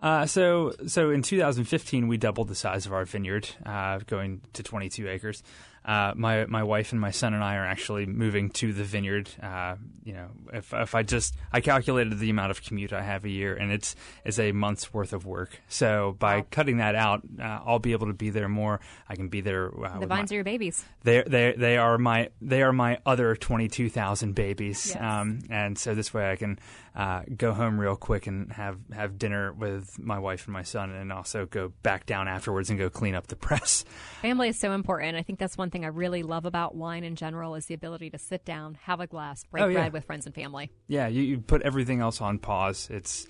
Uh, 0.00 0.26
so, 0.26 0.72
so 0.86 1.10
in 1.10 1.22
2015, 1.22 2.06
we 2.06 2.16
doubled 2.16 2.48
the 2.48 2.54
size 2.54 2.86
of 2.86 2.92
our 2.92 3.04
vineyard, 3.04 3.48
uh, 3.66 3.98
going 4.06 4.42
to 4.52 4.62
22 4.62 5.08
acres. 5.08 5.42
Uh, 5.88 6.12
my 6.16 6.44
my 6.44 6.62
wife 6.62 6.92
and 6.92 7.00
my 7.00 7.10
son 7.10 7.32
and 7.32 7.42
I 7.42 7.56
are 7.56 7.64
actually 7.64 8.04
moving 8.04 8.50
to 8.50 8.74
the 8.74 8.84
vineyard. 8.84 9.30
Uh, 9.42 9.76
you 10.04 10.12
know, 10.12 10.28
if 10.52 10.74
if 10.74 10.94
I 10.94 11.02
just 11.02 11.34
I 11.50 11.62
calculated 11.62 12.18
the 12.18 12.28
amount 12.28 12.50
of 12.50 12.62
commute 12.62 12.92
I 12.92 13.00
have 13.00 13.24
a 13.24 13.30
year, 13.30 13.54
and 13.54 13.72
it's 13.72 13.96
it's 14.22 14.38
a 14.38 14.52
month's 14.52 14.92
worth 14.92 15.14
of 15.14 15.24
work. 15.24 15.62
So 15.66 16.14
by 16.18 16.36
wow. 16.36 16.46
cutting 16.50 16.76
that 16.76 16.94
out, 16.94 17.22
uh, 17.40 17.60
I'll 17.64 17.78
be 17.78 17.92
able 17.92 18.08
to 18.08 18.12
be 18.12 18.28
there 18.28 18.50
more. 18.50 18.80
I 19.08 19.16
can 19.16 19.28
be 19.28 19.40
there. 19.40 19.72
Uh, 19.82 19.98
the 19.98 20.06
vines 20.06 20.30
my, 20.30 20.34
are 20.34 20.36
your 20.36 20.44
babies. 20.44 20.84
They 21.04 21.22
they 21.22 21.54
they 21.56 21.78
are 21.78 21.96
my 21.96 22.28
they 22.42 22.62
are 22.62 22.72
my 22.74 22.98
other 23.06 23.34
twenty 23.34 23.68
two 23.68 23.88
thousand 23.88 24.34
babies. 24.34 24.92
Yes. 24.94 25.02
Um, 25.02 25.40
and 25.48 25.78
so 25.78 25.94
this 25.94 26.12
way 26.12 26.30
I 26.30 26.36
can 26.36 26.58
uh, 26.94 27.22
go 27.34 27.54
home 27.54 27.80
real 27.80 27.96
quick 27.96 28.26
and 28.26 28.52
have 28.52 28.76
have 28.92 29.18
dinner 29.18 29.54
with 29.54 29.98
my 29.98 30.18
wife 30.18 30.44
and 30.44 30.52
my 30.52 30.64
son, 30.64 30.90
and 30.90 31.10
also 31.14 31.46
go 31.46 31.72
back 31.82 32.04
down 32.04 32.28
afterwards 32.28 32.68
and 32.68 32.78
go 32.78 32.90
clean 32.90 33.14
up 33.14 33.28
the 33.28 33.36
press. 33.36 33.86
Family 34.20 34.50
is 34.50 34.58
so 34.58 34.72
important. 34.72 35.16
I 35.16 35.22
think 35.22 35.38
that's 35.38 35.56
one 35.56 35.70
thing 35.70 35.77
I 35.84 35.88
really 35.88 36.22
love 36.22 36.44
about 36.44 36.74
wine 36.74 37.04
in 37.04 37.16
general 37.16 37.54
is 37.54 37.66
the 37.66 37.74
ability 37.74 38.10
to 38.10 38.18
sit 38.18 38.44
down, 38.44 38.78
have 38.82 39.00
a 39.00 39.06
glass, 39.06 39.44
break 39.44 39.64
oh, 39.64 39.68
yeah. 39.68 39.78
bread 39.80 39.92
with 39.92 40.04
friends 40.04 40.26
and 40.26 40.34
family. 40.34 40.70
Yeah, 40.86 41.08
you, 41.08 41.22
you, 41.22 41.38
put 41.38 41.62
everything 41.62 42.00
else 42.00 42.20
on 42.20 42.38
pause. 42.38 42.88
It's 42.90 43.26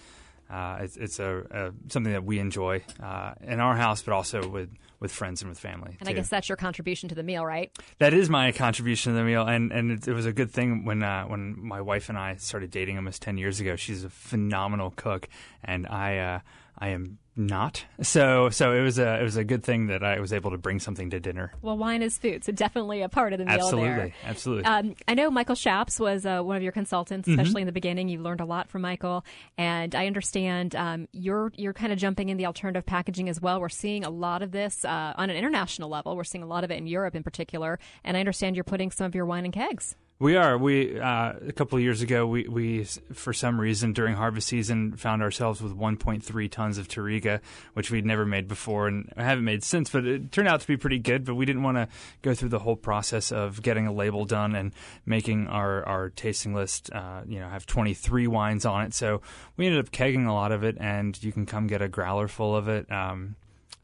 uh, 0.51 0.79
it's, 0.81 0.97
it's 0.97 1.19
a, 1.19 1.41
a, 1.51 1.73
something 1.93 2.13
that 2.13 2.25
we 2.25 2.39
enjoy 2.39 2.83
uh, 3.03 3.35
in 3.43 3.61
our 3.61 3.77
house, 3.77 4.01
but 4.01 4.15
also 4.15 4.49
with, 4.49 4.71
with 4.99 5.13
friends 5.13 5.43
and 5.43 5.51
with 5.51 5.59
family. 5.59 5.97
And 6.01 6.09
too. 6.09 6.11
I 6.11 6.15
guess 6.15 6.29
that's 6.29 6.49
your 6.49 6.57
contribution 6.57 7.11
to 7.11 7.15
the 7.15 7.23
meal, 7.23 7.45
right? 7.45 7.71
That 7.99 8.15
is 8.15 8.31
my 8.31 8.53
contribution 8.53 9.13
to 9.13 9.19
the 9.19 9.25
meal, 9.25 9.47
and 9.47 9.71
and 9.73 9.93
it, 9.93 10.09
it 10.09 10.15
was 10.15 10.25
a 10.27 10.33
good 10.33 10.51
thing 10.51 10.85
when 10.85 11.03
uh, 11.03 11.25
when 11.25 11.57
my 11.59 11.83
wife 11.83 12.09
and 12.09 12.17
I 12.17 12.37
started 12.37 12.71
dating 12.71 12.97
almost 12.97 13.21
ten 13.21 13.37
years 13.37 13.61
ago. 13.61 13.77
She's 13.77 14.05
a 14.05 14.11
phenomenal 14.11 14.91
cook, 14.97 15.29
and 15.63 15.87
I 15.87 16.19
uh, 16.19 16.41
I 16.79 16.89
am 16.89 17.19
not. 17.38 17.85
So 18.03 18.51
so 18.51 18.72
it 18.72 18.83
was 18.83 18.98
a 18.98 19.20
it 19.20 19.22
was 19.22 19.37
a 19.37 19.44
good 19.44 19.62
thing 19.62 19.87
that 19.87 20.03
I 20.03 20.20
was 20.20 20.33
able 20.33 20.51
to 20.51 20.59
bring 20.59 20.81
something 20.81 21.11
to 21.11 21.20
dinner. 21.20 21.53
Well, 21.62 21.77
wine 21.77 22.03
is 22.03 22.18
food, 22.18 22.44
so 22.44 22.53
definitely 22.53 23.03
a 23.03 23.09
part 23.09 23.33
of 23.33 23.38
the 23.38 23.44
meal 23.44 23.55
absolutely, 23.55 23.88
there. 23.88 24.12
Absolutely, 24.24 24.64
um, 24.64 24.94
I 25.07 25.14
know 25.14 25.31
Michael 25.31 25.55
Shaps 25.55 26.01
was 26.01 26.27
uh, 26.27 26.42
one 26.42 26.57
of 26.57 26.62
your 26.62 26.72
consultants, 26.72 27.29
mm-hmm. 27.29 27.38
especially 27.38 27.61
mm-hmm. 27.61 27.62
in 27.62 27.66
the 27.66 27.72
beginning. 27.72 28.09
You 28.09 28.20
learned 28.20 28.40
a 28.40 28.44
lot 28.44 28.68
from 28.68 28.83
Michael, 28.83 29.24
and 29.57 29.94
I 29.94 30.07
understand 30.07 30.74
um, 30.74 31.09
you're 31.12 31.53
you're 31.57 31.72
kind 31.72 31.92
of 31.92 31.98
jumping 31.98 32.29
in 32.29 32.37
the 32.37 32.46
alternative 32.46 32.85
packaging 32.85 33.29
as 33.29 33.40
well. 33.40 33.61
We're 33.61 33.68
seeing 33.68 34.05
a 34.05 34.11
lot 34.11 34.42
of 34.42 34.51
this 34.51 34.85
uh, 34.85 35.14
on 35.16 35.31
an 35.31 35.37
international 35.37 35.88
level. 35.88 36.16
We're 36.16 36.24
seeing 36.24 36.42
a 36.42 36.48
lot 36.48 36.64
of 36.64 36.70
it 36.70 36.79
in 36.79 36.87
Europe 36.87 37.14
in 37.14 37.22
particular, 37.22 37.79
and 38.05 38.16
I 38.16 38.20
understand 38.20 38.57
you're 38.57 38.64
putting 38.64 38.90
some 38.90 39.07
of 39.07 39.14
your 39.14 39.27
wine 39.27 39.44
in 39.44 39.53
kegs. 39.53 39.94
We 40.20 40.35
are. 40.35 40.59
We 40.59 40.98
uh, 40.98 41.35
a 41.46 41.52
couple 41.52 41.78
of 41.78 41.85
years 41.85 42.02
ago, 42.02 42.26
we, 42.26 42.48
we 42.48 42.83
for 43.12 43.33
some 43.33 43.61
reason 43.61 43.92
during 43.92 44.16
harvest 44.16 44.48
season 44.48 44.96
found 44.96 45.22
ourselves 45.22 45.62
with 45.62 45.78
1.3 45.78 46.50
tons 46.50 46.76
of 46.76 46.88
Touriga, 46.88 47.40
which 47.74 47.92
we'd 47.92 48.04
never 48.04 48.26
made 48.26 48.48
before 48.48 48.88
and 48.88 49.12
haven't 49.16 49.44
made 49.44 49.62
since. 49.62 49.90
But 49.90 50.07
it 50.07 50.33
turned 50.33 50.48
out 50.48 50.61
to 50.61 50.66
be 50.66 50.76
pretty 50.76 50.98
good. 50.98 51.24
But 51.24 51.37
we 51.37 51.46
didn't 51.46 51.62
want 51.62 51.76
to 51.76 51.87
go 52.22 52.35
through 52.35 52.48
the 52.48 52.59
whole 52.59 52.74
process 52.74 53.31
of 53.31 53.62
getting 53.62 53.87
a 53.87 53.92
label 53.92 54.24
done 54.24 54.57
and 54.57 54.72
making 55.07 55.46
our 55.46 55.85
our 55.85 56.11
tasting 56.11 56.52
list, 56.52 56.92
uh, 56.92 57.20
you 57.24 57.38
know, 57.38 57.48
have 57.48 57.64
23 57.66 58.26
wines 58.26 58.66
on 58.66 58.87
it. 58.87 58.94
So 58.94 59.22
we 59.57 59.66
ended 59.66 59.87
up 59.87 59.92
kegging 59.92 60.26
a 60.26 60.33
lot 60.33 60.50
of 60.50 60.64
it, 60.64 60.76
and 60.81 61.22
you 61.22 61.31
can 61.31 61.46
come 61.46 61.68
get 61.68 61.81
a 61.81 61.88
growler 61.88 62.26
full 62.26 62.57
of 62.57 62.66
it. 62.66 62.90
Um, 62.90 63.37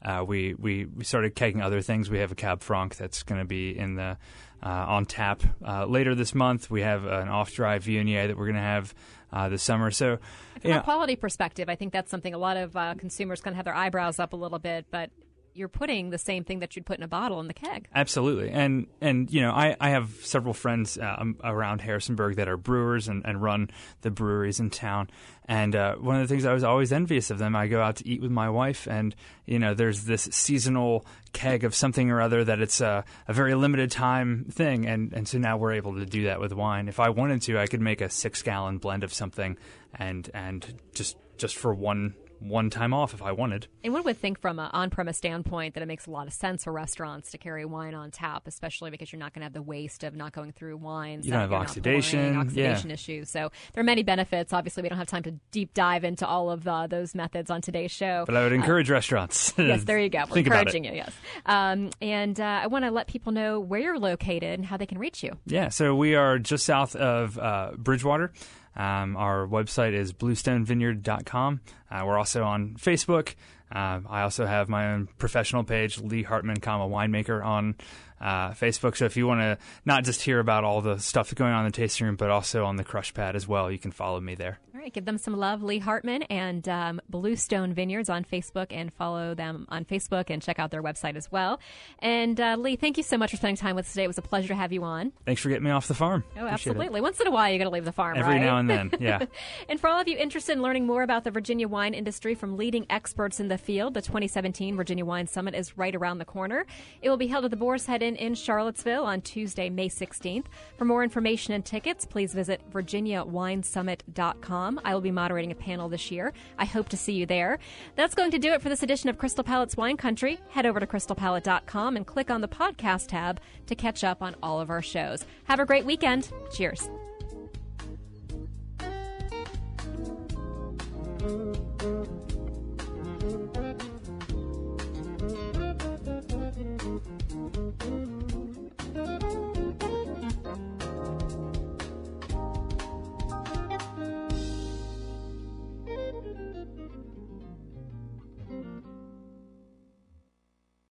uh, 0.05 0.23
we, 0.27 0.55
we 0.55 0.85
we 0.85 1.05
started 1.05 1.35
kegging 1.35 1.63
other 1.63 1.81
things. 1.81 2.11
We 2.11 2.19
have 2.19 2.33
a 2.33 2.35
Cab 2.35 2.61
Franc 2.61 2.97
that's 2.97 3.23
going 3.23 3.41
to 3.41 3.47
be 3.47 3.79
in 3.79 3.95
the 3.95 4.19
uh, 4.65 4.69
on 4.69 5.05
tap 5.05 5.43
uh, 5.67 5.85
later 5.85 6.15
this 6.15 6.35
month. 6.35 6.71
We 6.71 6.81
have 6.81 7.05
an 7.05 7.29
off 7.29 7.53
dry 7.53 7.79
Viognier 7.79 8.27
that 8.29 8.37
we're 8.37 8.47
going 8.47 8.57
to 8.57 8.63
have 8.63 8.95
uh, 9.33 9.49
this 9.49 9.63
summer. 9.63 9.91
So, 9.91 10.19
from 10.63 10.73
a 10.73 10.83
quality 10.83 11.17
perspective, 11.17 11.69
I 11.69 11.75
think 11.77 11.93
that's 11.93 12.11
something 12.11 12.33
a 12.33 12.39
lot 12.39 12.57
of 12.57 12.77
uh, 12.77 12.95
consumers 12.97 13.41
kind 13.41 13.53
of 13.53 13.57
have 13.57 13.67
their 13.67 13.75
eyebrows 13.75 14.19
up 14.19 14.33
a 14.33 14.37
little 14.37 14.59
bit, 14.59 14.87
but 14.91 15.11
you're 15.55 15.69
putting 15.69 16.11
the 16.11 16.19
same 16.19 16.45
thing 16.45 16.59
that 16.59 16.75
you'd 16.75 16.85
put 16.85 16.99
in 16.99 17.05
a 17.05 17.09
bottle 17.09 17.41
in 17.41 17.47
the 17.47 17.55
keg. 17.55 17.89
Absolutely, 17.95 18.51
and 18.51 18.87
and 19.01 19.31
you 19.33 19.41
know 19.41 19.53
I, 19.53 19.77
I 19.81 19.91
have 19.91 20.11
several 20.23 20.53
friends 20.53 20.99
uh, 20.99 21.17
um, 21.19 21.37
around 21.43 21.81
Harrisonburg 21.81 22.37
that 22.37 22.49
are 22.49 22.57
brewers 22.57 23.09
and, 23.09 23.25
and 23.25 23.41
run 23.41 23.71
the 24.03 24.11
breweries 24.11 24.61
in 24.61 24.71
town. 24.71 25.09
And 25.47 25.77
uh, 25.77 25.97
one 25.97 26.17
of 26.17 26.23
the 26.27 26.33
things 26.33 26.45
I 26.45 26.55
was 26.55 26.65
always 26.65 26.93
envious 26.93 27.31
of 27.31 27.39
them, 27.39 27.55
I 27.55 27.67
go 27.67 27.81
out 27.81 27.97
to 27.97 28.09
eat 28.09 28.21
with 28.21 28.31
my 28.31 28.51
wife, 28.51 28.89
and 28.89 29.15
you 29.47 29.59
know 29.59 29.75
there's 29.75 30.05
this 30.05 30.23
seasonal 30.33 31.07
keg 31.33 31.65
of 31.65 31.75
something 31.75 32.11
or 32.11 32.21
other 32.21 32.45
that 32.45 32.61
it's 32.61 32.81
a, 32.81 33.05
a 33.29 33.33
very 33.33 33.55
limited 33.55 33.91
time 33.91 34.47
thing, 34.51 34.87
and 34.87 35.13
and 35.13 35.29
so 35.29 35.39
now 35.39 35.57
we're 35.57 35.73
able 35.73 35.95
to 35.95 36.07
do 36.07 36.25
that 36.25 36.41
with 36.41 36.53
wine. 36.53 36.89
If 36.89 36.99
I 36.99 37.11
wanted 37.11 37.43
to, 37.43 37.59
I 37.59 37.67
could 37.67 37.81
make 37.81 38.01
a 38.01 38.11
six 38.11 38.43
gallon 38.43 38.79
blend 38.79 39.05
of 39.05 39.13
something, 39.13 39.57
and 39.95 40.29
and 40.35 40.81
just 40.95 41.17
just 41.37 41.57
for 41.57 41.75
one 41.75 42.15
one 42.45 42.71
time 42.71 42.93
off 42.93 43.15
if 43.15 43.23
I 43.23 43.33
wanted. 43.33 43.67
And 43.83 43.93
one 43.93 44.05
would 44.05 44.19
think 44.19 44.41
from 44.41 44.59
an 44.59 44.71
on 44.73 44.91
premise 44.91 45.17
standpoint 45.17 45.75
that 45.75 45.83
it 45.83 45.87
makes 45.87 46.07
a 46.07 46.11
lot 46.11 46.27
of 46.27 46.33
sense 46.33 46.65
for 46.65 46.73
restaurants 46.73 47.31
to 47.31 47.39
carry 47.39 47.65
wine 47.65 47.95
on 47.95 48.11
tap, 48.11 48.47
especially 48.47 48.91
because 48.91 49.13
you're 49.13 49.21
not 49.21 49.33
going 49.33 49.41
to 49.41 49.47
have 49.47 49.53
the 49.53 49.63
waste 49.63 50.05
of 50.05 50.15
not 50.15 50.33
going 50.33 50.53
through 50.53 50.77
wines. 50.77 51.25
You 51.25 51.33
don't 51.33 51.41
have 51.41 51.53
oxidation. 51.53 52.37
oxidation 52.37 52.91
yeah. 52.91 52.95
issues. 52.95 53.31
So 53.31 53.51
there 53.73 53.81
are 53.81 53.85
many 53.85 54.03
benefits. 54.03 54.53
Obviously, 54.53 54.83
we 54.83 54.89
don't 54.89 54.99
have 54.99 55.09
time 55.09 55.23
to 55.25 55.33
deep 55.51 55.75
dive 55.75 56.05
into 56.05 56.27
all 56.27 56.51
of 56.51 56.69
uh, 56.69 56.87
those 56.87 57.15
methods 57.15 57.51
on 57.51 57.61
today's 57.61 57.91
show. 57.91 58.25
But 58.27 58.37
I 58.37 58.43
would 58.43 58.53
uh, 58.53 58.57
encourage 58.57 58.91
uh, 58.91 58.95
restaurants. 58.95 59.55
yes, 59.59 59.85
there 59.85 59.99
you 59.99 60.11
go. 60.11 60.21
We're 60.21 60.27
Think 60.35 60.47
encouraging 60.47 60.85
you, 60.85 60.93
yes. 60.93 61.13
Um, 61.47 61.91
and 62.03 62.39
uh, 62.39 62.61
I 62.63 62.67
want 62.67 62.85
to 62.85 62.91
let 62.91 63.07
people 63.07 63.33
know 63.33 63.61
where 63.61 63.81
you're 63.81 63.99
located 63.99 64.59
and 64.59 64.67
how 64.67 64.77
they 64.77 64.87
can 64.87 64.99
reach 64.99 65.23
you. 65.23 65.33
Yeah, 65.47 65.71
so 65.71 65.95
we 65.95 66.15
are 66.15 66.39
just 66.39 66.65
south 66.67 66.95
of 66.97 67.39
uh, 67.39 67.73
Bridgewater. 67.77 68.33
Um, 68.77 69.17
our 69.17 69.47
website 69.47 69.93
is 69.93 70.13
bluestonevineyard.com. 70.13 71.61
Uh, 71.91 72.03
we're 72.05 72.19
also 72.19 72.45
on 72.45 72.75
Facebook. 72.79 73.35
Uh, 73.73 74.01
I 74.09 74.23
also 74.23 74.47
have 74.47 74.69
my 74.69 74.93
own 74.93 75.09
professional 75.19 75.65
page, 75.65 75.99
Lee 75.99 76.23
Hartman, 76.23 76.61
comma 76.61 76.89
winemaker, 76.89 77.45
on 77.45 77.77
uh, 78.21 78.51
Facebook. 78.51 78.97
So 78.97 79.05
if 79.05 79.17
you 79.17 79.27
want 79.27 79.41
to 79.41 79.59
not 79.85 80.05
just 80.05 80.23
hear 80.23 80.39
about 80.39 80.65
all 80.65 80.81
the 80.81 80.99
stuff 80.99 81.35
going 81.35 81.53
on 81.53 81.65
in 81.67 81.73
the 81.73 81.77
tasting 81.77 82.07
room, 82.07 82.17
but 82.17 82.31
also 82.31 82.65
on 82.65 82.77
the 82.77 82.85
crush 82.85 83.13
pad 83.15 83.37
as 83.37 83.47
well, 83.47 83.71
you 83.71 83.79
can 83.79 83.91
follow 83.91 84.21
me 84.21 84.35
there. 84.35 84.59
All 84.75 84.81
right, 84.81 84.93
give 84.93 85.05
them 85.05 85.19
some 85.19 85.37
love, 85.37 85.63
Lee 85.63 85.79
Hartman 85.79 86.23
and 86.25 86.69
um, 86.69 87.01
Bluestone 87.09 87.73
Vineyards 87.73 88.11
on 88.11 88.25
Facebook, 88.25 88.67
and 88.71 88.93
follow 88.93 89.35
them 89.35 89.67
on 89.69 89.85
Facebook 89.85 90.31
and 90.31 90.43
check 90.43 90.59
out 90.59 90.71
their 90.71 90.83
website 90.83 91.17
as 91.17 91.31
well. 91.31 91.61
And 92.01 92.41
uh, 92.41 92.57
Lee, 92.59 92.77
thank 92.77 92.97
you 92.97 93.03
so 93.03 93.17
much 93.17 93.31
for 93.31 93.37
spending 93.37 93.57
time 93.57 93.77
with 93.77 93.87
us 93.87 93.93
today. 93.93 94.05
It 94.05 94.09
was 94.09 94.19
a 94.19 94.23
pleasure 94.23 94.49
to 94.49 94.55
have 94.55 94.73
you 94.73 94.85
on. 94.85 95.13
Thanks 95.25 95.41
for 95.41 95.49
getting 95.49 95.65
me 95.65 95.71
off 95.71 95.89
the 95.89 95.95
farm. 95.95 96.25
Oh, 96.31 96.47
Appreciate 96.47 96.73
absolutely. 96.73 96.99
It. 96.99 97.03
Once 97.03 97.21
in 97.21 97.27
a 97.27 97.31
while, 97.31 97.53
you 97.53 97.59
got 97.59 97.65
to 97.65 97.71
leave 97.71 97.85
the 97.85 97.93
farm, 97.93 98.17
every 98.17 98.35
right? 98.35 98.43
now 98.43 98.59
and 98.59 98.69
then. 98.69 98.91
Yeah. 99.01 99.25
and 99.69 99.81
for 99.81 99.89
all 99.89 100.01
of 100.01 100.09
you 100.09 100.17
interested 100.17 100.53
in 100.53 100.63
learning 100.63 100.87
more 100.87 101.03
about 101.03 101.25
the 101.25 101.31
Virginia 101.31 101.69
wine 101.69 101.95
industry 101.95 102.35
from 102.35 102.57
leading 102.57 102.87
experts 102.91 103.41
in 103.41 103.49
the 103.49 103.59
field, 103.59 103.95
the 103.95 104.03
2017 104.03 104.77
Virginia 104.77 105.05
Wine 105.05 105.27
Summit 105.27 105.55
is 105.55 105.79
right 105.79 105.95
around 105.95 106.19
the 106.19 106.25
corner. 106.25 106.67
It 107.01 107.09
will 107.09 107.17
be 107.17 107.27
held 107.27 107.45
at 107.45 107.51
the 107.51 107.57
Boar's 107.57 107.87
Head 107.87 108.03
In 108.05 108.35
Charlottesville 108.35 109.05
on 109.05 109.23
Tuesday, 109.23 109.71
May 109.71 109.89
16th. 109.89 110.45
For 110.77 110.85
more 110.85 111.03
information 111.03 111.55
and 111.55 111.65
tickets, 111.65 112.05
please 112.05 112.35
visit 112.35 112.61
virginiawinesummit.com. 112.71 114.81
I 114.85 114.93
will 114.93 115.01
be 115.01 115.11
moderating 115.11 115.53
a 115.53 115.55
panel 115.55 115.89
this 115.89 116.11
year. 116.11 116.35
I 116.59 116.67
hope 116.67 116.91
to 116.91 116.99
see 116.99 117.15
you 117.15 117.25
there. 117.25 117.59
That's 117.97 118.15
going 118.15 118.31
to 118.33 118.39
do 118.39 118.53
it 118.53 118.61
for 118.61 118.69
this 118.69 118.83
edition 118.83 119.09
of 119.09 119.17
Crystal 119.17 119.43
Palate's 119.43 119.77
Wine 119.77 119.97
Country. 119.97 120.39
Head 120.51 120.67
over 120.67 120.81
to 120.81 120.87
crystalpalate.com 120.87 121.97
and 121.97 122.07
click 122.07 122.31
on 122.31 122.43
the 122.43 122.49
podcast 122.49 123.09
tab 123.09 123.41
to 123.67 123.75
catch 123.75 124.05
up 124.05 124.23
on 124.23 124.37
all 124.43 124.61
of 124.61 124.69
our 124.71 124.83
shows. 124.83 125.25
Have 125.45 125.61
a 125.61 125.67
great 125.67 125.87
weekend. 125.87 126.31
Cheers. 126.53 126.91